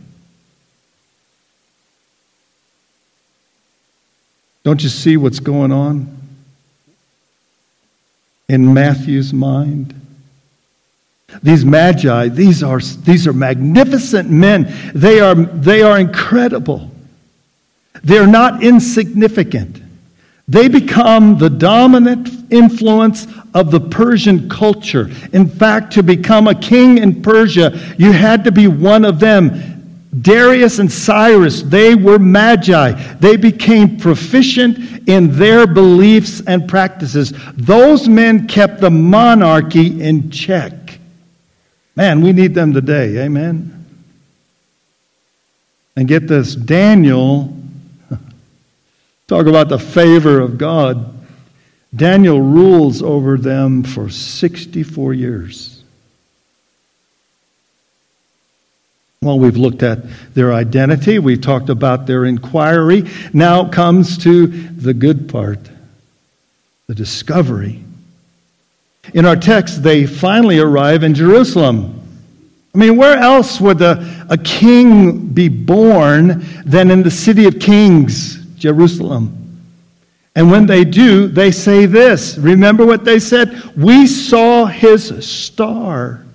Don't 4.63 4.81
you 4.81 4.89
see 4.89 5.15
what's 5.15 5.39
going 5.39 5.71
on 5.71 6.17
in 8.49 8.73
Matthew's 8.73 9.31
mind? 9.31 9.93
These 11.41 11.65
magi, 11.65 12.29
these 12.29 12.61
are, 12.61 12.79
these 12.79 13.27
are 13.27 13.33
magnificent 13.33 14.29
men. 14.29 14.73
They 14.93 15.19
are, 15.19 15.35
they 15.35 15.81
are 15.81 15.99
incredible. 15.99 16.91
They're 18.03 18.27
not 18.27 18.63
insignificant. 18.63 19.81
They 20.47 20.67
become 20.67 21.37
the 21.37 21.49
dominant 21.49 22.51
influence 22.51 23.27
of 23.53 23.71
the 23.71 23.79
Persian 23.79 24.49
culture. 24.49 25.09
In 25.31 25.47
fact, 25.47 25.93
to 25.93 26.03
become 26.03 26.47
a 26.47 26.55
king 26.55 26.97
in 26.97 27.21
Persia, 27.21 27.95
you 27.97 28.11
had 28.11 28.43
to 28.43 28.51
be 28.51 28.67
one 28.67 29.05
of 29.05 29.19
them. 29.19 29.69
Darius 30.21 30.79
and 30.79 30.91
Cyrus, 30.91 31.63
they 31.63 31.95
were 31.95 32.19
magi. 32.19 32.91
They 33.15 33.35
became 33.35 33.97
proficient 33.97 35.07
in 35.07 35.35
their 35.37 35.65
beliefs 35.65 36.41
and 36.45 36.67
practices. 36.67 37.33
Those 37.55 38.07
men 38.07 38.47
kept 38.47 38.81
the 38.81 38.91
monarchy 38.91 40.01
in 40.01 40.29
check. 40.29 40.73
Man, 41.95 42.21
we 42.21 42.33
need 42.33 42.55
them 42.55 42.73
today. 42.73 43.23
Amen. 43.23 43.85
And 45.95 46.07
get 46.07 46.27
this 46.27 46.55
Daniel, 46.55 47.55
talk 49.27 49.45
about 49.45 49.69
the 49.69 49.77
favor 49.77 50.39
of 50.39 50.57
God. 50.57 51.09
Daniel 51.95 52.41
rules 52.41 53.03
over 53.03 53.37
them 53.37 53.83
for 53.83 54.09
64 54.09 55.13
years. 55.13 55.83
Well, 59.21 59.39
we've 59.39 59.55
looked 59.55 59.83
at 59.83 59.99
their 60.33 60.51
identity, 60.51 61.17
we've 61.17 61.39
talked 61.39 61.69
about 61.69 62.07
their 62.07 62.25
inquiry. 62.25 63.09
Now 63.31 63.69
comes 63.69 64.17
to 64.19 64.47
the 64.47 64.93
good 64.93 65.29
part 65.29 65.69
the 66.87 66.95
discovery. 66.95 67.83
In 69.13 69.25
our 69.25 69.35
text, 69.35 69.83
they 69.83 70.05
finally 70.05 70.59
arrive 70.59 71.03
in 71.03 71.13
Jerusalem. 71.13 71.99
I 72.73 72.77
mean, 72.77 72.97
where 72.97 73.17
else 73.17 73.59
would 73.59 73.81
a, 73.81 74.25
a 74.29 74.37
king 74.37 75.27
be 75.27 75.49
born 75.49 76.45
than 76.65 76.89
in 76.89 77.03
the 77.03 77.11
city 77.11 77.45
of 77.45 77.59
kings, 77.59 78.43
Jerusalem? 78.55 79.39
And 80.35 80.49
when 80.49 80.65
they 80.65 80.83
do, 80.83 81.27
they 81.27 81.51
say 81.51 81.85
this. 81.85 82.37
Remember 82.37 82.85
what 82.85 83.05
they 83.05 83.19
said? 83.19 83.75
We 83.75 84.07
saw 84.07 84.65
his 84.65 85.27
star. 85.27 86.25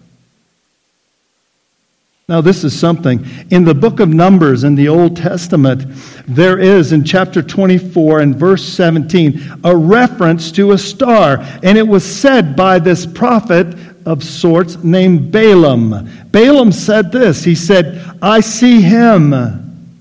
Now, 2.31 2.43
this 2.43 2.63
is 2.63 2.79
something. 2.79 3.27
In 3.51 3.65
the 3.65 3.73
book 3.75 4.01
of 4.01 4.11
Numbers 4.11 4.63
in 4.63 4.75
the 4.75 4.87
Old 4.87 5.17
Testament, 5.17 5.87
there 6.27 6.59
is 6.59 6.93
in 6.93 7.03
chapter 7.03 7.41
24 7.41 8.21
and 8.21 8.37
verse 8.37 8.63
17 8.69 9.61
a 9.65 9.75
reference 9.75 10.53
to 10.53 10.73
a 10.73 10.79
star. 10.79 11.39
And 11.63 11.79
it 11.79 11.89
was 11.89 12.05
said 12.05 12.55
by 12.55 12.81
this 12.81 13.07
prophet 13.07 13.75
of 14.05 14.23
sorts 14.23 14.77
named 14.85 15.33
Balaam. 15.33 16.07
Balaam 16.31 16.71
said 16.71 17.13
this 17.13 17.45
He 17.45 17.55
said, 17.55 18.07
I 18.21 18.41
see 18.41 18.83
him, 18.83 19.95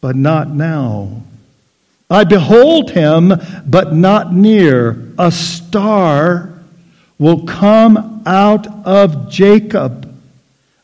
but 0.00 0.14
not 0.14 0.50
now. 0.50 1.20
I 2.08 2.22
behold 2.22 2.92
him, 2.92 3.32
but 3.66 3.92
not 3.92 4.32
near. 4.32 5.12
A 5.18 5.32
star 5.32 6.60
will 7.18 7.44
come 7.44 8.22
out 8.24 8.68
of 8.86 9.28
Jacob 9.28 10.11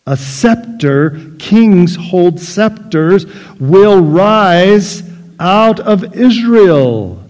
a 0.08 0.16
scepter, 0.16 1.20
kings 1.38 1.94
hold 1.94 2.40
scepters, 2.40 3.26
will 3.60 4.00
rise 4.00 5.02
out 5.38 5.78
of 5.80 6.16
Israel. 6.16 7.22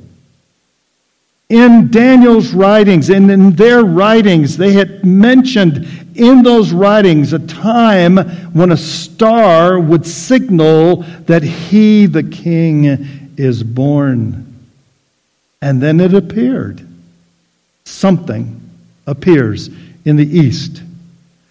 In 1.49 1.91
Daniel's 1.91 2.53
writings 2.53 3.11
and 3.11 3.33
in 3.33 3.57
their 3.57 3.85
writings, 3.85 4.57
they 4.57 4.75
had 4.75 5.05
mentioned 5.05 5.89
in 6.15 6.45
those 6.45 6.71
writings 6.71 7.33
a 7.33 7.41
time 7.41 8.17
when 8.53 8.71
a 8.71 8.77
star 8.77 9.81
would 9.81 10.07
signal 10.07 11.03
that 11.27 11.43
he, 11.43 12.07
the 12.07 12.23
king, 12.23 13.33
is 13.37 13.65
born. 13.65 14.55
And 15.61 15.83
then 15.83 15.99
it 15.99 16.15
appeared. 16.15 16.87
Something 17.85 18.61
appears 19.05 19.69
in 20.05 20.15
the 20.15 20.39
east 20.39 20.83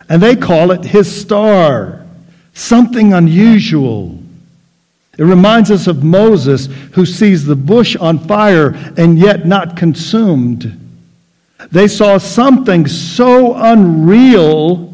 and 0.09 0.21
they 0.21 0.35
call 0.35 0.71
it 0.71 0.85
his 0.85 1.13
star, 1.13 2.05
something 2.53 3.13
unusual. 3.13 4.17
It 5.17 5.23
reminds 5.23 5.71
us 5.71 5.87
of 5.87 6.03
Moses 6.03 6.67
who 6.93 7.05
sees 7.05 7.45
the 7.45 7.55
bush 7.55 7.95
on 7.95 8.19
fire 8.19 8.69
and 8.97 9.17
yet 9.17 9.45
not 9.45 9.75
consumed. 9.75 10.79
They 11.71 11.87
saw 11.87 12.19
something 12.19 12.87
so 12.87 13.55
unreal. 13.55 14.93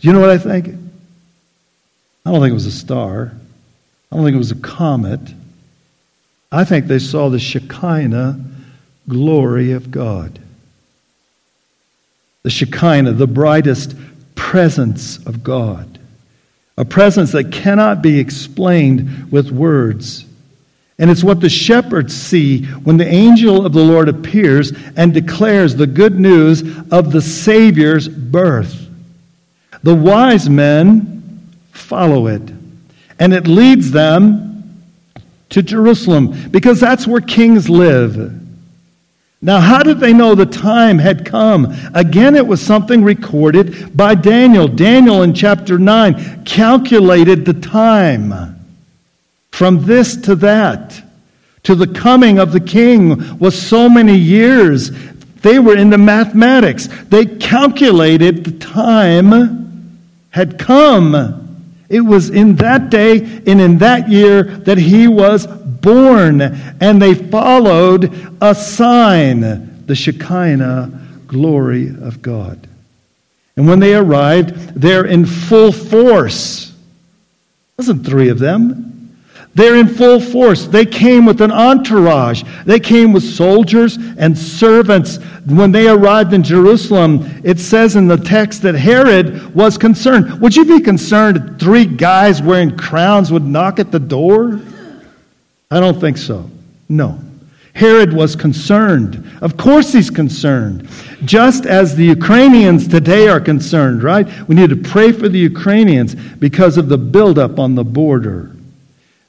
You 0.00 0.12
know 0.12 0.20
what 0.20 0.30
I 0.30 0.38
think? 0.38 0.68
I 2.26 2.30
don't 2.30 2.40
think 2.40 2.50
it 2.50 2.54
was 2.54 2.66
a 2.66 2.72
star. 2.72 3.32
I 4.12 4.16
don't 4.16 4.24
think 4.24 4.34
it 4.34 4.38
was 4.38 4.50
a 4.50 4.56
comet. 4.56 5.20
I 6.52 6.64
think 6.64 6.86
they 6.86 6.98
saw 6.98 7.30
the 7.30 7.38
Shekinah 7.38 8.38
glory 9.08 9.72
of 9.72 9.90
God 9.90 10.38
the 12.44 12.50
Shekinah, 12.50 13.14
the 13.14 13.26
brightest 13.26 13.96
presence 14.34 15.16
of 15.26 15.42
God, 15.42 15.98
a 16.76 16.84
presence 16.84 17.32
that 17.32 17.50
cannot 17.50 18.02
be 18.02 18.20
explained 18.20 19.32
with 19.32 19.50
words. 19.50 20.26
And 20.98 21.10
it's 21.10 21.24
what 21.24 21.40
the 21.40 21.48
shepherds 21.48 22.14
see 22.14 22.66
when 22.66 22.98
the 22.98 23.08
angel 23.08 23.66
of 23.66 23.72
the 23.72 23.82
Lord 23.82 24.08
appears 24.08 24.72
and 24.94 25.12
declares 25.12 25.74
the 25.74 25.86
good 25.86 26.20
news 26.20 26.62
of 26.92 27.10
the 27.10 27.22
Savior's 27.22 28.08
birth. 28.08 28.88
The 29.82 29.94
wise 29.94 30.48
men 30.48 31.50
follow 31.72 32.26
it, 32.26 32.42
and 33.18 33.32
it 33.32 33.46
leads 33.46 33.90
them 33.90 34.84
to 35.48 35.62
Jerusalem 35.62 36.50
because 36.50 36.78
that's 36.78 37.06
where 37.06 37.20
kings 37.20 37.70
live. 37.70 38.43
Now, 39.44 39.60
how 39.60 39.82
did 39.82 40.00
they 40.00 40.14
know 40.14 40.34
the 40.34 40.46
time 40.46 40.98
had 40.98 41.26
come? 41.26 41.66
Again, 41.92 42.34
it 42.34 42.46
was 42.46 42.62
something 42.62 43.04
recorded 43.04 43.94
by 43.94 44.14
Daniel. 44.14 44.66
Daniel 44.66 45.20
in 45.20 45.34
chapter 45.34 45.78
9 45.78 46.46
calculated 46.46 47.44
the 47.44 47.52
time 47.52 48.58
from 49.50 49.84
this 49.84 50.16
to 50.22 50.34
that. 50.36 51.02
To 51.64 51.74
the 51.74 51.86
coming 51.86 52.38
of 52.38 52.52
the 52.52 52.60
king 52.60 53.38
was 53.38 53.60
so 53.60 53.86
many 53.86 54.16
years. 54.16 54.90
They 55.42 55.58
were 55.58 55.76
into 55.76 55.98
mathematics. 55.98 56.88
They 57.08 57.26
calculated 57.26 58.44
the 58.46 58.58
time 58.58 60.00
had 60.30 60.58
come. 60.58 61.60
It 61.90 62.00
was 62.00 62.30
in 62.30 62.56
that 62.56 62.88
day 62.88 63.42
and 63.46 63.60
in 63.60 63.76
that 63.78 64.08
year 64.08 64.42
that 64.42 64.78
he 64.78 65.06
was 65.06 65.46
born, 65.84 66.40
and 66.80 67.00
they 67.00 67.14
followed 67.14 68.12
a 68.40 68.54
sign, 68.54 69.86
the 69.86 69.94
Shekinah 69.94 70.90
glory 71.28 71.88
of 71.88 72.22
God. 72.22 72.66
And 73.56 73.68
when 73.68 73.78
they 73.78 73.94
arrived, 73.94 74.74
they're 74.74 75.04
in 75.04 75.26
full 75.26 75.70
force. 75.70 76.72
Wasn't 77.78 78.04
three 78.04 78.28
of 78.28 78.38
them. 78.38 78.90
They're 79.54 79.76
in 79.76 79.86
full 79.86 80.18
force. 80.18 80.66
They 80.66 80.84
came 80.84 81.26
with 81.26 81.40
an 81.40 81.52
entourage. 81.52 82.42
They 82.64 82.80
came 82.80 83.12
with 83.12 83.22
soldiers 83.22 83.96
and 84.18 84.36
servants. 84.36 85.18
When 85.46 85.70
they 85.70 85.88
arrived 85.88 86.32
in 86.32 86.42
Jerusalem, 86.42 87.40
it 87.44 87.60
says 87.60 87.94
in 87.94 88.08
the 88.08 88.16
text 88.16 88.62
that 88.62 88.74
Herod 88.74 89.54
was 89.54 89.78
concerned. 89.78 90.40
Would 90.40 90.56
you 90.56 90.64
be 90.64 90.80
concerned 90.80 91.60
three 91.60 91.84
guys 91.84 92.42
wearing 92.42 92.76
crowns 92.76 93.30
would 93.30 93.44
knock 93.44 93.78
at 93.78 93.92
the 93.92 94.00
door? 94.00 94.60
I 95.70 95.80
don't 95.80 96.00
think 96.00 96.16
so. 96.16 96.50
No. 96.88 97.18
Herod 97.74 98.12
was 98.12 98.36
concerned. 98.36 99.28
Of 99.40 99.56
course, 99.56 99.92
he's 99.92 100.10
concerned. 100.10 100.88
Just 101.24 101.66
as 101.66 101.96
the 101.96 102.04
Ukrainians 102.04 102.86
today 102.86 103.28
are 103.28 103.40
concerned, 103.40 104.04
right? 104.04 104.26
We 104.48 104.54
need 104.54 104.70
to 104.70 104.76
pray 104.76 105.10
for 105.10 105.28
the 105.28 105.40
Ukrainians 105.40 106.14
because 106.14 106.78
of 106.78 106.88
the 106.88 106.98
buildup 106.98 107.58
on 107.58 107.74
the 107.74 107.84
border. 107.84 108.54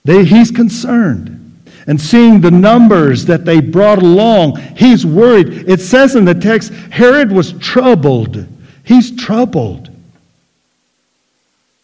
They, 0.04 0.24
he's 0.24 0.52
concerned. 0.52 1.42
And 1.88 2.00
seeing 2.00 2.42
the 2.42 2.52
numbers 2.52 3.26
that 3.26 3.46
they 3.46 3.62
brought 3.62 4.02
along, 4.02 4.58
he's 4.76 5.06
worried. 5.06 5.68
It 5.68 5.82
says 5.82 6.16
in 6.16 6.26
the 6.26 6.36
text, 6.36 6.72
Herod 6.72 7.32
was 7.32 7.54
troubled. 7.54 8.46
He's 8.84 9.16
troubled. 9.16 9.90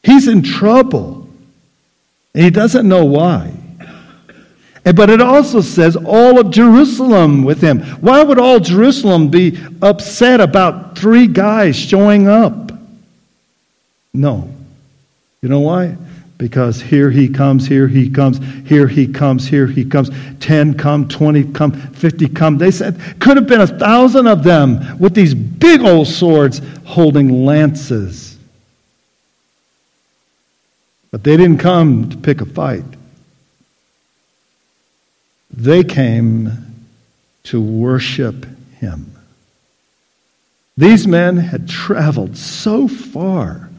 He's 0.04 0.28
in 0.28 0.44
trouble. 0.44 1.28
And 2.34 2.44
he 2.44 2.50
doesn't 2.52 2.88
know 2.88 3.06
why. 3.06 3.54
Eh, 4.86 4.92
but 4.92 5.10
it 5.10 5.22
also 5.22 5.62
says 5.62 5.96
all 5.96 6.40
of 6.40 6.50
Jerusalem 6.50 7.44
with 7.44 7.62
him. 7.62 7.82
Why 8.02 8.24
would 8.24 8.40
all 8.40 8.60
Jerusalem 8.60 9.30
be 9.30 9.60
upset 9.82 10.42
about 10.42 10.98
three 10.98 11.28
guys 11.28 11.76
showing 11.76 12.28
up? 12.28 12.72
No. 14.14 14.50
You 15.42 15.50
know 15.50 15.60
why? 15.60 15.98
Because 16.38 16.82
here 16.82 17.12
he 17.12 17.30
comes, 17.30 17.68
here 17.68 17.88
he 17.88 18.10
comes, 18.10 18.40
here 18.68 18.88
he 18.88 19.08
comes, 19.08 19.48
here 19.48 19.68
he 19.68 19.86
comes. 19.86 20.10
10 20.40 20.74
come, 20.76 21.08
20 21.08 21.44
come, 21.54 21.72
50 21.72 22.30
come. 22.30 22.58
They 22.58 22.72
said, 22.72 23.00
could 23.20 23.38
have 23.38 23.46
been 23.46 23.62
a 23.62 23.68
thousand 23.68 24.26
of 24.26 24.44
them 24.44 24.98
with 24.98 25.14
these 25.14 25.36
big 25.36 25.82
old 25.82 26.08
swords 26.08 26.60
holding 26.84 27.46
lances. 27.46 28.40
But 31.12 31.24
they 31.24 31.38
didn't 31.38 31.60
come 31.60 32.10
to 32.10 32.18
pick 32.18 32.42
a 32.42 32.46
fight. 32.46 32.86
They 35.54 35.84
came 35.84 36.52
to 37.44 37.62
worship 37.62 38.46
him. 38.80 39.16
These 40.78 41.06
men 41.06 41.38
had 41.38 41.68
traveled 41.68 42.38
so 42.38 42.88
far 42.88 43.70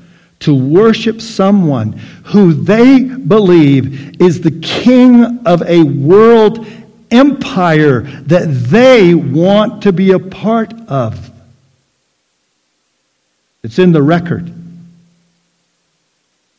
to 0.41 0.55
worship 0.55 1.21
someone 1.21 1.93
who 2.27 2.53
they 2.53 3.01
believe 3.03 4.21
is 4.21 4.41
the 4.41 4.51
king 4.51 5.47
of 5.47 5.63
a 5.63 5.83
world 5.83 6.67
empire 7.11 8.01
that 8.03 8.47
they 8.47 9.15
want 9.15 9.83
to 9.85 9.93
be 9.93 10.11
a 10.13 10.19
part 10.19 10.73
of. 10.89 11.31
It's 13.63 13.79
in 13.79 13.93
the 13.93 14.03
record. 14.03 14.53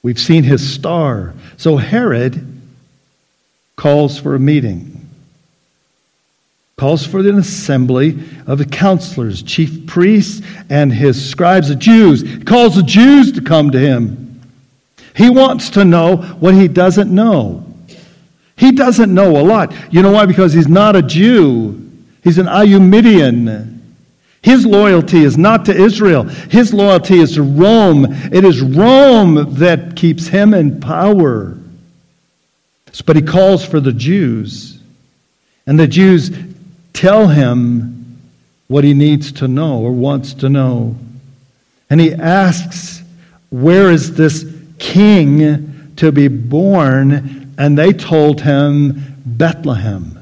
We've 0.01 0.19
seen 0.19 0.43
his 0.43 0.73
star. 0.73 1.33
So 1.57 1.77
Herod 1.77 2.61
calls 3.75 4.17
for 4.17 4.35
a 4.35 4.39
meeting 4.39 5.02
calls 6.83 7.07
for 7.07 7.21
an 7.21 7.39
assembly 7.39 8.19
of 8.45 8.57
the 8.57 8.65
counselors, 8.65 9.41
chief 9.41 9.87
priests, 9.87 10.45
and 10.69 10.91
his 10.91 11.29
scribes, 11.29 11.69
the 11.69 11.77
Jews. 11.77 12.23
He 12.23 12.43
calls 12.43 12.75
the 12.75 12.83
Jews 12.83 13.31
to 13.31 13.41
come 13.41 13.71
to 13.71 13.79
him. 13.79 14.41
He 15.15 15.29
wants 15.29 15.69
to 15.69 15.85
know 15.85 16.17
what 16.17 16.55
he 16.55 16.67
doesn't 16.67 17.09
know. 17.09 17.65
He 18.57 18.73
doesn't 18.73 19.13
know 19.13 19.39
a 19.39 19.43
lot. 19.43 19.73
You 19.93 20.01
know 20.01 20.11
why? 20.11 20.25
Because 20.25 20.51
he's 20.51 20.67
not 20.67 20.97
a 20.97 21.01
Jew. 21.01 21.89
He's 22.21 22.37
an 22.37 22.47
Idumean. 22.47 23.81
His 24.41 24.65
loyalty 24.65 25.23
is 25.23 25.37
not 25.37 25.63
to 25.67 25.73
Israel. 25.73 26.23
His 26.23 26.73
loyalty 26.73 27.19
is 27.19 27.35
to 27.35 27.43
Rome. 27.43 28.07
It 28.09 28.43
is 28.43 28.59
Rome 28.59 29.55
that 29.55 29.95
keeps 29.95 30.27
him 30.27 30.53
in 30.53 30.81
power. 30.81 31.57
But 33.05 33.15
he 33.15 33.21
calls 33.21 33.65
for 33.65 33.79
the 33.79 33.93
Jews. 33.93 34.81
And 35.65 35.79
the 35.79 35.87
Jews 35.87 36.29
tell 36.93 37.27
him 37.27 38.21
what 38.67 38.83
he 38.83 38.93
needs 38.93 39.31
to 39.33 39.47
know 39.47 39.79
or 39.79 39.91
wants 39.91 40.33
to 40.35 40.49
know. 40.49 40.95
And 41.89 41.99
he 41.99 42.13
asks, 42.13 43.03
Where 43.49 43.91
is 43.91 44.15
this 44.15 44.45
king 44.79 45.93
to 45.97 46.11
be 46.11 46.27
born? 46.27 47.53
And 47.57 47.77
they 47.77 47.93
told 47.93 48.41
him, 48.41 49.21
Bethlehem. 49.25 50.19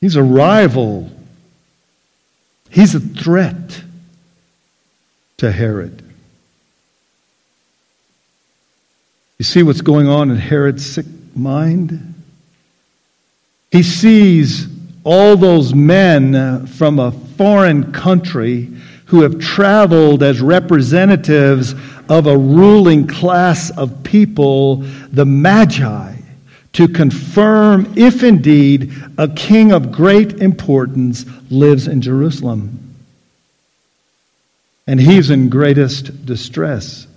He's 0.00 0.16
a 0.16 0.22
rival. 0.22 1.10
He's 2.70 2.94
a 2.94 3.00
threat 3.00 3.82
to 5.38 5.50
Herod. 5.50 6.02
You 9.38 9.44
see 9.44 9.62
what's 9.62 9.80
going 9.80 10.08
on 10.08 10.30
in 10.30 10.36
Herod's 10.36 10.84
sick 10.86 11.06
mind? 11.34 12.13
He 13.74 13.82
sees 13.82 14.68
all 15.02 15.36
those 15.36 15.74
men 15.74 16.68
from 16.68 17.00
a 17.00 17.10
foreign 17.10 17.92
country 17.92 18.70
who 19.06 19.22
have 19.22 19.40
traveled 19.40 20.22
as 20.22 20.40
representatives 20.40 21.74
of 22.08 22.28
a 22.28 22.38
ruling 22.38 23.08
class 23.08 23.76
of 23.76 24.04
people, 24.04 24.76
the 25.10 25.24
Magi, 25.24 26.14
to 26.74 26.86
confirm 26.86 27.92
if 27.96 28.22
indeed 28.22 28.92
a 29.18 29.26
king 29.26 29.72
of 29.72 29.90
great 29.90 30.34
importance 30.34 31.26
lives 31.50 31.88
in 31.88 32.00
Jerusalem. 32.00 32.94
And 34.86 35.00
he's 35.00 35.30
in 35.30 35.48
greatest 35.48 36.24
distress. 36.24 37.08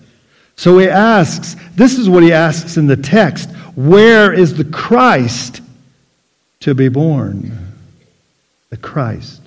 So 0.56 0.80
he 0.80 0.90
asks, 0.90 1.56
this 1.76 2.00
is 2.00 2.10
what 2.10 2.24
he 2.24 2.34
asks 2.34 2.78
in 2.78 2.88
the 2.88 2.98
text 2.98 3.52
where 3.76 4.34
is 4.34 4.58
the 4.58 4.66
Christ 4.66 5.62
to 6.62 6.74
be 6.74 6.90
born. 6.90 7.74
The 8.70 8.78
Christ, 8.78 9.42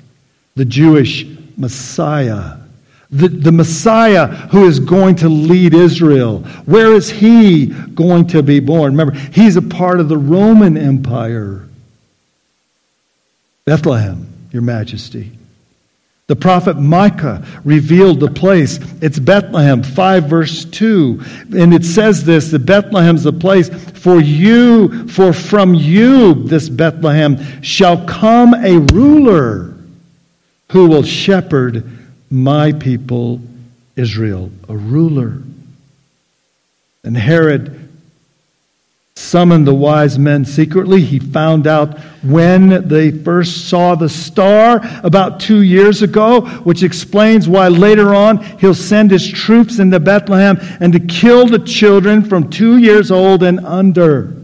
the 0.55 0.65
Jewish 0.65 1.27
Messiah, 1.57 2.57
the, 3.11 3.29
the 3.29 3.53
Messiah 3.53 4.27
who 4.27 4.67
is 4.67 4.79
going 4.79 5.17
to 5.17 5.29
lead 5.29 5.75
Israel. 5.75 6.41
Where 6.65 6.95
is 6.95 7.11
he 7.11 7.67
going 7.67 8.29
to 8.29 8.43
be 8.43 8.61
born? 8.61 8.93
Remember, 8.93 9.13
he's 9.13 9.57
a 9.57 9.63
part 9.63 10.01
of 10.01 10.09
the 10.09 10.17
Roman 10.17 10.77
Empire. 10.77 11.67
Bethlehem, 13.65 14.29
Your 14.53 14.63
Majesty. 14.63 15.33
The 16.31 16.37
prophet 16.37 16.77
Micah 16.77 17.45
revealed 17.65 18.21
the 18.21 18.31
place. 18.31 18.79
It's 19.03 19.19
Bethlehem, 19.19 19.83
5 19.83 20.27
verse 20.27 20.65
2. 20.65 21.21
And 21.57 21.75
it 21.75 21.85
says 21.85 22.25
this 22.25 22.53
that 22.53 22.65
Bethlehem's 22.65 23.25
the 23.25 23.33
place 23.33 23.69
for 23.69 24.21
you, 24.21 25.09
for 25.09 25.33
from 25.33 25.75
you, 25.75 26.35
this 26.35 26.69
Bethlehem, 26.69 27.37
shall 27.63 28.07
come 28.07 28.55
a 28.55 28.79
ruler 28.95 29.75
who 30.69 30.87
will 30.87 31.03
shepherd 31.03 31.85
my 32.31 32.75
people 32.75 33.41
Israel. 33.97 34.53
A 34.69 34.77
ruler. 34.77 35.43
And 37.03 37.17
Herod 37.17 37.80
summoned 39.21 39.67
the 39.67 39.75
wise 39.75 40.19
men 40.19 40.45
secretly. 40.45 41.03
He 41.03 41.19
found 41.19 41.67
out 41.67 41.99
when 42.23 42.89
they 42.89 43.11
first 43.11 43.69
saw 43.69 43.95
the 43.95 44.09
star 44.09 44.81
about 45.05 45.41
two 45.41 45.63
years 45.63 46.03
ago, 46.03 46.41
which 46.41 46.83
explains 46.83 47.49
why 47.49 47.69
later 47.69 48.15
on 48.15 48.39
he'll 48.59 48.75
send 48.75 49.11
his 49.11 49.29
troops 49.29 49.79
into 49.79 50.01
Bethlehem 50.01 50.59
and 50.81 50.93
to 50.93 51.01
kill 51.01 51.47
the 51.47 51.59
children 51.59 52.25
from 52.25 52.51
two 52.51 52.79
years 52.79 53.11
old 53.11 53.43
and 53.43 53.61
under. 53.61 54.35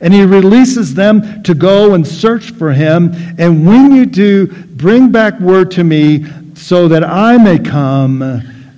And 0.00 0.12
he 0.12 0.24
releases 0.24 0.94
them 0.94 1.42
to 1.44 1.54
go 1.54 1.94
and 1.94 2.06
search 2.06 2.50
for 2.50 2.72
him. 2.72 3.14
And 3.38 3.66
when 3.66 3.92
you 3.94 4.06
do, 4.06 4.48
bring 4.48 5.12
back 5.12 5.38
word 5.40 5.70
to 5.72 5.84
me 5.84 6.26
so 6.54 6.88
that 6.88 7.04
I 7.04 7.38
may 7.38 7.58
come 7.58 8.22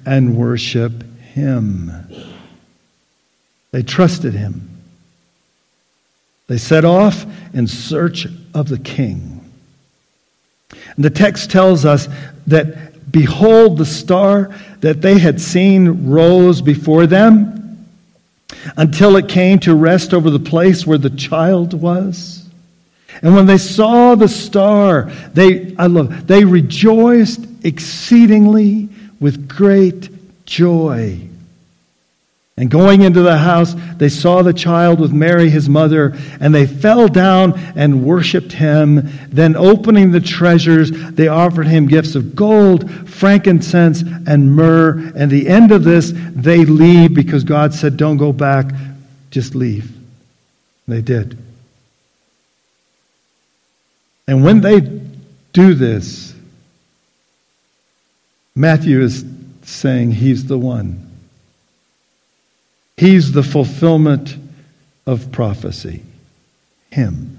and 0.05 0.37
worship 0.37 1.03
him. 1.21 1.91
They 3.73 3.83
trusted 3.83 4.35
him. 4.35 4.76
They 6.49 6.59
set 6.59 6.85
off 6.85 7.27
in 7.53 7.67
search 7.67 8.27
of 8.55 8.69
the 8.69 8.79
king. 8.79 9.51
And 10.95 11.05
the 11.05 11.11
text 11.11 11.51
tells 11.51 11.85
us 11.85 12.09
that, 12.47 13.11
behold, 13.11 13.79
the 13.79 13.87
star 13.87 14.55
that 14.81 15.03
they 15.03 15.19
had 15.19 15.41
seen 15.41 16.09
rose 16.09 16.61
before 16.61 17.07
them 17.07 17.89
until 18.77 19.17
it 19.17 19.29
came 19.29 19.59
to 19.61 19.75
rest 19.75 20.15
over 20.15 20.31
the 20.31 20.39
place 20.39 20.87
where 20.87 20.99
the 20.99 21.11
child 21.11 21.75
was. 21.75 22.49
And 23.23 23.35
when 23.35 23.47
they 23.47 23.59
saw 23.59 24.15
the 24.15 24.29
star, 24.29 25.11
they, 25.33 25.75
I 25.77 25.87
love, 25.87 26.27
they 26.27 26.45
rejoiced 26.45 27.47
exceedingly 27.65 28.89
with 29.19 29.49
great 29.49 30.11
joy. 30.47 31.29
And 32.59 32.71
going 32.71 33.03
into 33.03 33.21
the 33.21 33.37
house, 33.37 33.75
they 33.99 34.09
saw 34.09 34.41
the 34.41 34.55
child 34.55 34.99
with 34.99 35.13
Mary, 35.13 35.51
his 35.51 35.69
mother, 35.69 36.17
and 36.41 36.55
they 36.55 36.67
fell 36.67 37.07
down 37.07 37.53
and 37.77 38.03
worshiped 38.03 38.53
him. 38.53 39.11
Then, 39.29 39.55
opening 39.57 40.13
the 40.13 40.23
treasures, 40.23 40.91
they 40.91 41.29
offered 41.29 41.67
him 41.67 41.87
gifts 41.87 42.15
of 42.15 42.35
gold, 42.35 43.11
frankincense, 43.11 44.03
and 44.27 44.57
myrrh. 44.57 45.13
And 45.15 45.31
the 45.31 45.49
end 45.49 45.71
of 45.71 45.85
this, 45.85 46.15
they 46.15 46.65
leave 46.65 47.13
because 47.13 47.45
God 47.45 47.75
said, 47.75 47.99
Don't 47.99 48.17
go 48.17 48.33
back, 48.33 48.67
just 49.31 49.55
leave. 49.55 49.95
They 50.89 51.03
did. 51.03 51.37
And 54.27 54.43
when 54.43 54.63
they 54.63 54.81
do 55.53 55.75
this, 55.75 56.35
Matthew 58.55 59.03
is 59.03 59.27
saying 59.63 60.13
he's 60.13 60.47
the 60.47 60.57
one. 60.57 61.06
He's 62.97 63.33
the 63.33 63.43
fulfillment 63.43 64.37
of 65.07 65.31
prophecy. 65.31 66.03
Him. 66.91 67.39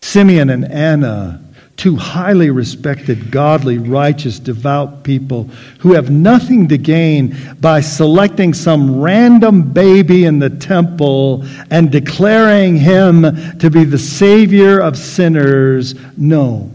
Simeon 0.00 0.48
and 0.48 0.70
Anna, 0.70 1.42
two 1.76 1.96
highly 1.96 2.50
respected, 2.50 3.32
godly, 3.32 3.78
righteous, 3.78 4.38
devout 4.38 5.02
people 5.02 5.44
who 5.80 5.94
have 5.94 6.08
nothing 6.08 6.68
to 6.68 6.78
gain 6.78 7.36
by 7.60 7.80
selecting 7.80 8.54
some 8.54 9.00
random 9.00 9.72
baby 9.72 10.24
in 10.24 10.38
the 10.38 10.50
temple 10.50 11.44
and 11.70 11.90
declaring 11.90 12.76
him 12.76 13.22
to 13.58 13.70
be 13.70 13.82
the 13.82 13.98
Savior 13.98 14.78
of 14.78 14.96
sinners. 14.96 15.94
No. 16.16 16.70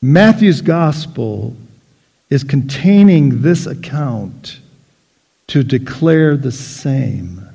Matthew's 0.00 0.62
gospel 0.62 1.54
is 2.30 2.44
containing 2.44 3.42
this 3.42 3.66
account 3.66 4.60
to 5.48 5.62
declare 5.62 6.36
the 6.36 6.52
same. 6.52 7.48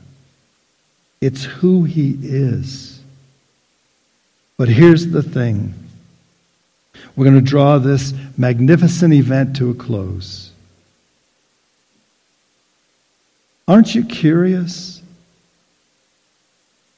It's 1.20 1.44
who 1.44 1.84
he 1.84 2.18
is. 2.22 3.02
But 4.58 4.70
here's 4.70 5.08
the 5.08 5.24
thing 5.24 5.74
we're 7.16 7.26
going 7.26 7.36
to 7.36 7.42
draw 7.42 7.78
this 7.78 8.14
magnificent 8.38 9.14
event 9.14 9.56
to 9.58 9.70
a 9.70 9.74
close. 9.74 10.52
Aren't 13.68 13.96
you 13.96 14.04
curious? 14.06 15.02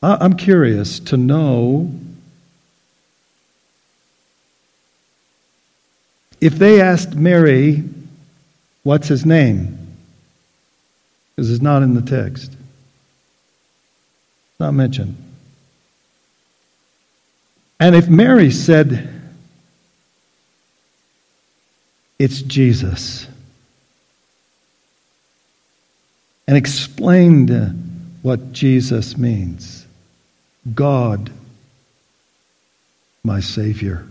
I'm 0.02 0.36
curious 0.36 1.00
to 1.00 1.18
know 1.18 1.92
if 6.42 6.56
they 6.56 6.82
asked 6.82 7.16
Mary, 7.16 7.84
What's 8.84 9.08
his 9.08 9.26
name? 9.26 9.83
Because 11.36 11.52
it's 11.52 11.62
not 11.62 11.84
in 11.84 11.94
the 11.94 12.02
text. 12.02 12.52
It's 14.52 14.60
not 14.60 14.74
mentioned. 14.74 15.18
And 17.80 17.96
if 17.96 18.08
Mary 18.08 18.52
said, 18.52 19.10
it's 22.20 22.42
Jesus, 22.42 23.28
and 26.48 26.56
explained 26.56 27.52
what 28.22 28.54
Jesus 28.54 29.18
means, 29.18 29.86
God, 30.74 31.32
my 33.24 33.40
Savior. 33.40 34.06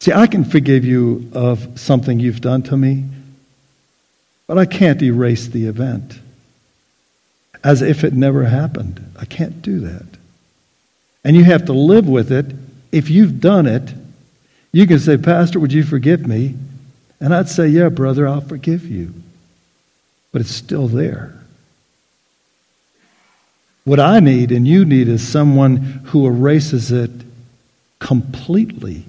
See, 0.00 0.12
I 0.12 0.26
can 0.26 0.44
forgive 0.44 0.84
you 0.84 1.30
of 1.34 1.78
something 1.78 2.20
you've 2.20 2.40
done 2.40 2.62
to 2.62 2.76
me, 2.76 3.04
but 4.50 4.58
I 4.58 4.66
can't 4.66 5.00
erase 5.00 5.46
the 5.46 5.66
event 5.66 6.18
as 7.62 7.82
if 7.82 8.02
it 8.02 8.14
never 8.14 8.46
happened. 8.46 9.12
I 9.16 9.24
can't 9.24 9.62
do 9.62 9.78
that. 9.78 10.18
And 11.22 11.36
you 11.36 11.44
have 11.44 11.66
to 11.66 11.72
live 11.72 12.08
with 12.08 12.32
it. 12.32 12.46
If 12.90 13.10
you've 13.10 13.40
done 13.40 13.68
it, 13.68 13.94
you 14.72 14.88
can 14.88 14.98
say, 14.98 15.16
Pastor, 15.18 15.60
would 15.60 15.72
you 15.72 15.84
forgive 15.84 16.26
me? 16.26 16.56
And 17.20 17.32
I'd 17.32 17.48
say, 17.48 17.68
Yeah, 17.68 17.90
brother, 17.90 18.26
I'll 18.26 18.40
forgive 18.40 18.84
you. 18.88 19.14
But 20.32 20.40
it's 20.40 20.50
still 20.50 20.88
there. 20.88 21.32
What 23.84 24.00
I 24.00 24.18
need 24.18 24.50
and 24.50 24.66
you 24.66 24.84
need 24.84 25.06
is 25.06 25.24
someone 25.24 25.76
who 26.06 26.26
erases 26.26 26.90
it 26.90 27.12
completely. 28.00 29.04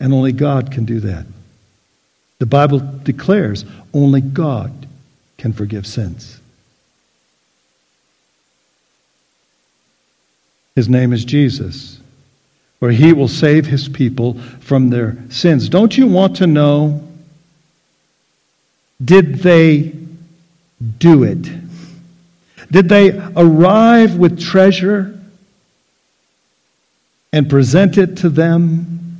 And 0.00 0.14
only 0.14 0.32
God 0.32 0.72
can 0.72 0.86
do 0.86 0.98
that. 1.00 1.26
The 2.42 2.46
Bible 2.46 2.80
declares 3.04 3.64
only 3.94 4.20
God 4.20 4.88
can 5.38 5.52
forgive 5.52 5.86
sins. 5.86 6.40
His 10.74 10.88
name 10.88 11.12
is 11.12 11.24
Jesus, 11.24 12.00
where 12.80 12.90
he 12.90 13.12
will 13.12 13.28
save 13.28 13.66
his 13.66 13.88
people 13.88 14.40
from 14.58 14.90
their 14.90 15.18
sins. 15.30 15.68
Don't 15.68 15.96
you 15.96 16.08
want 16.08 16.34
to 16.38 16.48
know? 16.48 17.06
Did 19.04 19.36
they 19.36 19.92
do 20.98 21.22
it? 21.22 21.48
Did 22.72 22.88
they 22.88 23.10
arrive 23.36 24.16
with 24.16 24.40
treasure 24.40 25.16
and 27.32 27.48
present 27.48 27.96
it 27.96 28.16
to 28.16 28.28
them? 28.28 29.11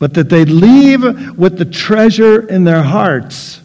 But 0.00 0.14
that 0.14 0.28
they 0.30 0.44
leave 0.44 1.38
with 1.38 1.58
the 1.58 1.64
treasure 1.64 2.40
in 2.48 2.64
their 2.64 2.82
hearts. 2.82 3.60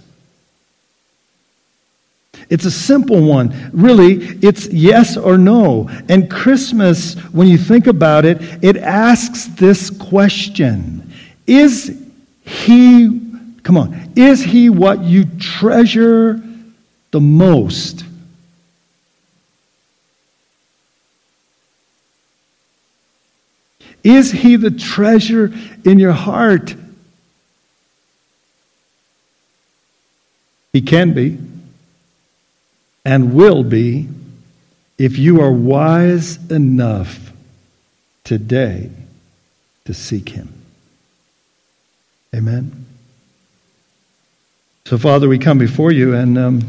It's 2.49 2.65
a 2.65 2.71
simple 2.71 3.23
one. 3.23 3.71
Really, 3.73 4.23
it's 4.41 4.67
yes 4.67 5.17
or 5.17 5.37
no. 5.37 5.89
And 6.09 6.29
Christmas, 6.29 7.15
when 7.31 7.47
you 7.47 7.57
think 7.57 7.87
about 7.87 8.25
it, 8.25 8.37
it 8.63 8.77
asks 8.77 9.45
this 9.45 9.89
question 9.89 11.11
Is 11.47 11.99
he, 12.41 13.21
come 13.63 13.77
on, 13.77 14.11
is 14.15 14.43
he 14.43 14.69
what 14.69 15.03
you 15.03 15.25
treasure 15.39 16.41
the 17.11 17.21
most? 17.21 18.03
Is 24.05 24.31
he 24.31 24.55
the 24.55 24.69
treasure 24.69 25.51
in 25.83 25.97
your 25.97 26.11
heart? 26.11 26.75
He 30.71 30.81
can 30.81 31.13
be 31.13 31.39
and 33.03 33.33
will 33.33 33.63
be 33.63 34.07
if 34.99 35.17
you 35.17 35.41
are 35.41 35.51
wise 35.51 36.37
enough 36.51 37.33
today 38.23 38.91
to 39.85 39.93
seek 39.93 40.29
him. 40.29 40.53
Amen. 42.33 42.85
So, 44.85 44.99
Father, 44.99 45.27
we 45.27 45.39
come 45.39 45.57
before 45.57 45.91
you, 45.91 46.13
and 46.13 46.37
um, 46.37 46.61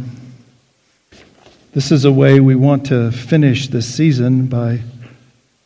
this 1.75 1.92
is 1.92 2.07
a 2.07 2.12
way 2.12 2.40
we 2.40 2.55
want 2.55 2.87
to 2.87 3.12
finish 3.12 3.68
this 3.68 3.94
season 3.94 4.46
by 4.46 4.81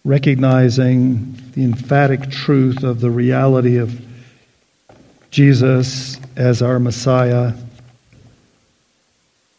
recognizing 0.05 1.37
the 1.53 1.63
emphatic 1.63 2.31
truth 2.31 2.83
of 2.83 3.01
the 3.01 3.11
reality 3.11 3.77
of 3.77 4.01
Jesus 5.31 6.19
as 6.37 6.63
our 6.63 6.79
Messiah. 6.79 7.53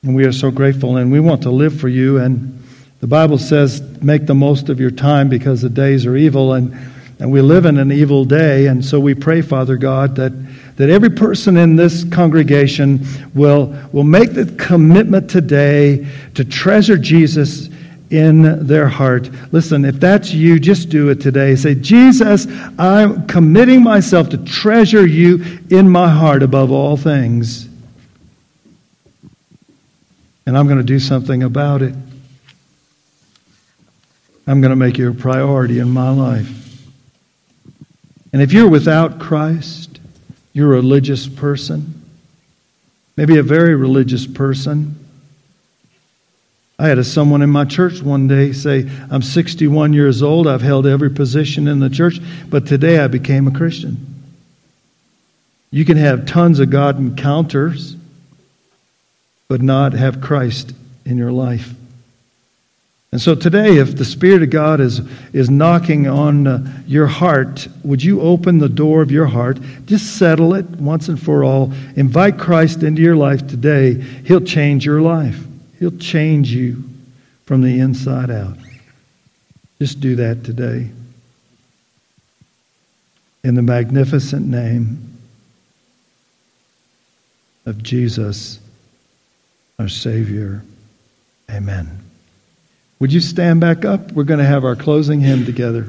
And 0.04 0.16
we 0.16 0.26
are 0.26 0.32
so 0.32 0.50
grateful, 0.50 0.98
and 0.98 1.12
we 1.12 1.20
want 1.20 1.44
to 1.44 1.52
live 1.52 1.80
for 1.80 1.88
you. 1.88 2.18
And 2.18 2.64
the 3.02 3.08
Bible 3.08 3.38
says, 3.38 3.82
make 4.02 4.26
the 4.26 4.34
most 4.34 4.70
of 4.70 4.80
your 4.80 4.90
time 4.92 5.30
because 5.30 5.62
the 5.62 5.70
days 5.70 6.08
are 6.08 6.18
evil, 6.18 6.54
and, 6.54 6.76
and 7.20 7.32
we 7.32 7.42
live 7.42 7.66
in 7.66 7.78
an 7.78 7.92
evil 7.92 8.26
day. 8.26 8.66
And 8.66 8.84
so 8.84 9.00
we 9.00 9.14
pray, 9.14 9.44
Father 9.44 9.78
God, 9.78 10.16
that, 10.16 10.34
that 10.78 10.90
every 10.90 11.12
person 11.12 11.56
in 11.56 11.76
this 11.76 12.04
congregation 12.04 13.06
will, 13.36 13.78
will 13.92 14.04
make 14.04 14.34
the 14.34 14.48
commitment 14.58 15.30
today 15.30 16.08
to 16.34 16.44
treasure 16.44 16.98
Jesus 16.98 17.70
in 18.12 18.67
their 18.67 18.88
heart. 18.88 19.30
Listen, 19.54 19.86
if 19.86 20.00
that's 20.00 20.32
you, 20.32 20.60
just 20.60 20.89
do 20.89 21.10
it 21.10 21.21
today. 21.21 21.56
Say, 21.56 21.76
Jesus, 21.76 22.45
I'm 22.78 23.26
committing 23.26 23.82
myself 23.82 24.30
to 24.30 24.38
treasure 24.38 25.06
you 25.06 25.60
in 25.69 25.89
my 25.89 26.10
heart 26.10 26.43
above 26.43 26.71
all 26.71 26.97
things. 26.97 27.69
And 30.45 30.58
I'm 30.58 30.67
going 30.67 30.80
to 30.80 30.84
do 30.84 31.00
something 31.00 31.43
about 31.43 31.82
it. 31.82 31.95
I'm 34.45 34.60
going 34.60 34.71
to 34.71 34.76
make 34.76 34.97
you 34.97 35.10
a 35.10 35.13
priority 35.13 35.80
in 35.80 35.89
my 35.89 36.10
life. 36.10 36.58
And 38.34 38.41
if 38.41 38.52
you're 38.52 38.69
without 38.69 39.19
Christ, 39.19 40.00
you're 40.52 40.74
a 40.74 40.76
religious 40.76 41.28
person, 41.28 42.04
maybe 43.15 43.38
a 43.38 43.43
very 43.43 43.76
religious 43.76 44.28
person. 44.28 45.01
I 46.82 46.88
had 46.88 46.98
a, 46.98 47.04
someone 47.04 47.44
in 47.44 47.52
my 47.52 47.65
church 47.65 48.02
one 48.02 48.28
day 48.28 48.54
say, 48.54 48.89
I'm 49.12 49.22
61 49.22 49.94
years 49.94 50.24
old, 50.24 50.48
I've 50.48 50.63
held 50.63 50.88
every 50.88 51.12
position 51.12 51.67
in 51.67 51.80
the 51.80 51.91
church, 51.91 52.20
but 52.50 52.65
today 52.65 52.98
I 52.98 53.06
became 53.06 53.48
a 53.48 53.52
Christian. 53.52 54.24
You 55.70 55.86
can 55.86 55.98
have 55.98 56.26
tons 56.26 56.60
of 56.60 56.72
God 56.72 56.98
encounters, 56.98 57.96
but 59.48 59.62
not 59.62 59.94
have 59.94 60.22
Christ 60.22 60.74
in 61.06 61.20
your 61.20 61.32
life. 61.32 61.72
And 63.12 63.22
so 63.22 63.36
today, 63.36 63.78
if 63.78 63.96
the 63.96 64.06
Spirit 64.06 64.41
of 64.41 64.50
God 64.50 64.80
is, 64.80 65.02
is 65.34 65.52
knocking 65.52 66.08
on 66.08 66.48
uh, 66.48 66.82
your 66.88 67.06
heart, 67.06 67.67
would 67.84 68.04
you 68.04 68.22
open 68.22 68.58
the 68.58 68.70
door 68.70 69.04
of 69.04 69.12
your 69.12 69.28
heart? 69.28 69.60
Just 69.86 70.17
settle 70.17 70.56
it 70.56 70.65
once 70.65 71.10
and 71.10 71.22
for 71.22 71.44
all. 71.44 71.74
Invite 71.96 72.39
Christ 72.39 72.82
into 72.82 73.04
your 73.04 73.17
life 73.17 73.46
today. 73.46 74.02
He'll 74.02 74.41
change 74.41 74.84
your 74.84 75.02
life. 75.02 75.46
He'll 75.82 75.98
change 75.98 76.52
you 76.52 76.84
from 77.46 77.63
the 77.63 77.80
inside 77.80 78.30
out. 78.30 78.56
Just 79.80 80.00
do 80.00 80.15
that 80.17 80.44
today. 80.44 80.91
In 83.44 83.56
the 83.56 83.63
magnificent 83.63 84.46
name 84.46 85.17
of 87.65 87.82
Jesus, 87.82 88.60
our 89.80 89.88
Savior. 89.89 90.63
Amen. 91.50 91.89
Would 93.00 93.12
you 93.12 93.20
stand 93.20 93.60
back 93.60 93.84
up? 93.84 94.12
We're 94.12 94.24
going 94.24 94.39
to 94.39 94.46
have 94.46 94.63
our 94.63 94.76
closing 94.76 95.20
hymn 95.20 95.48
together. 95.48 95.88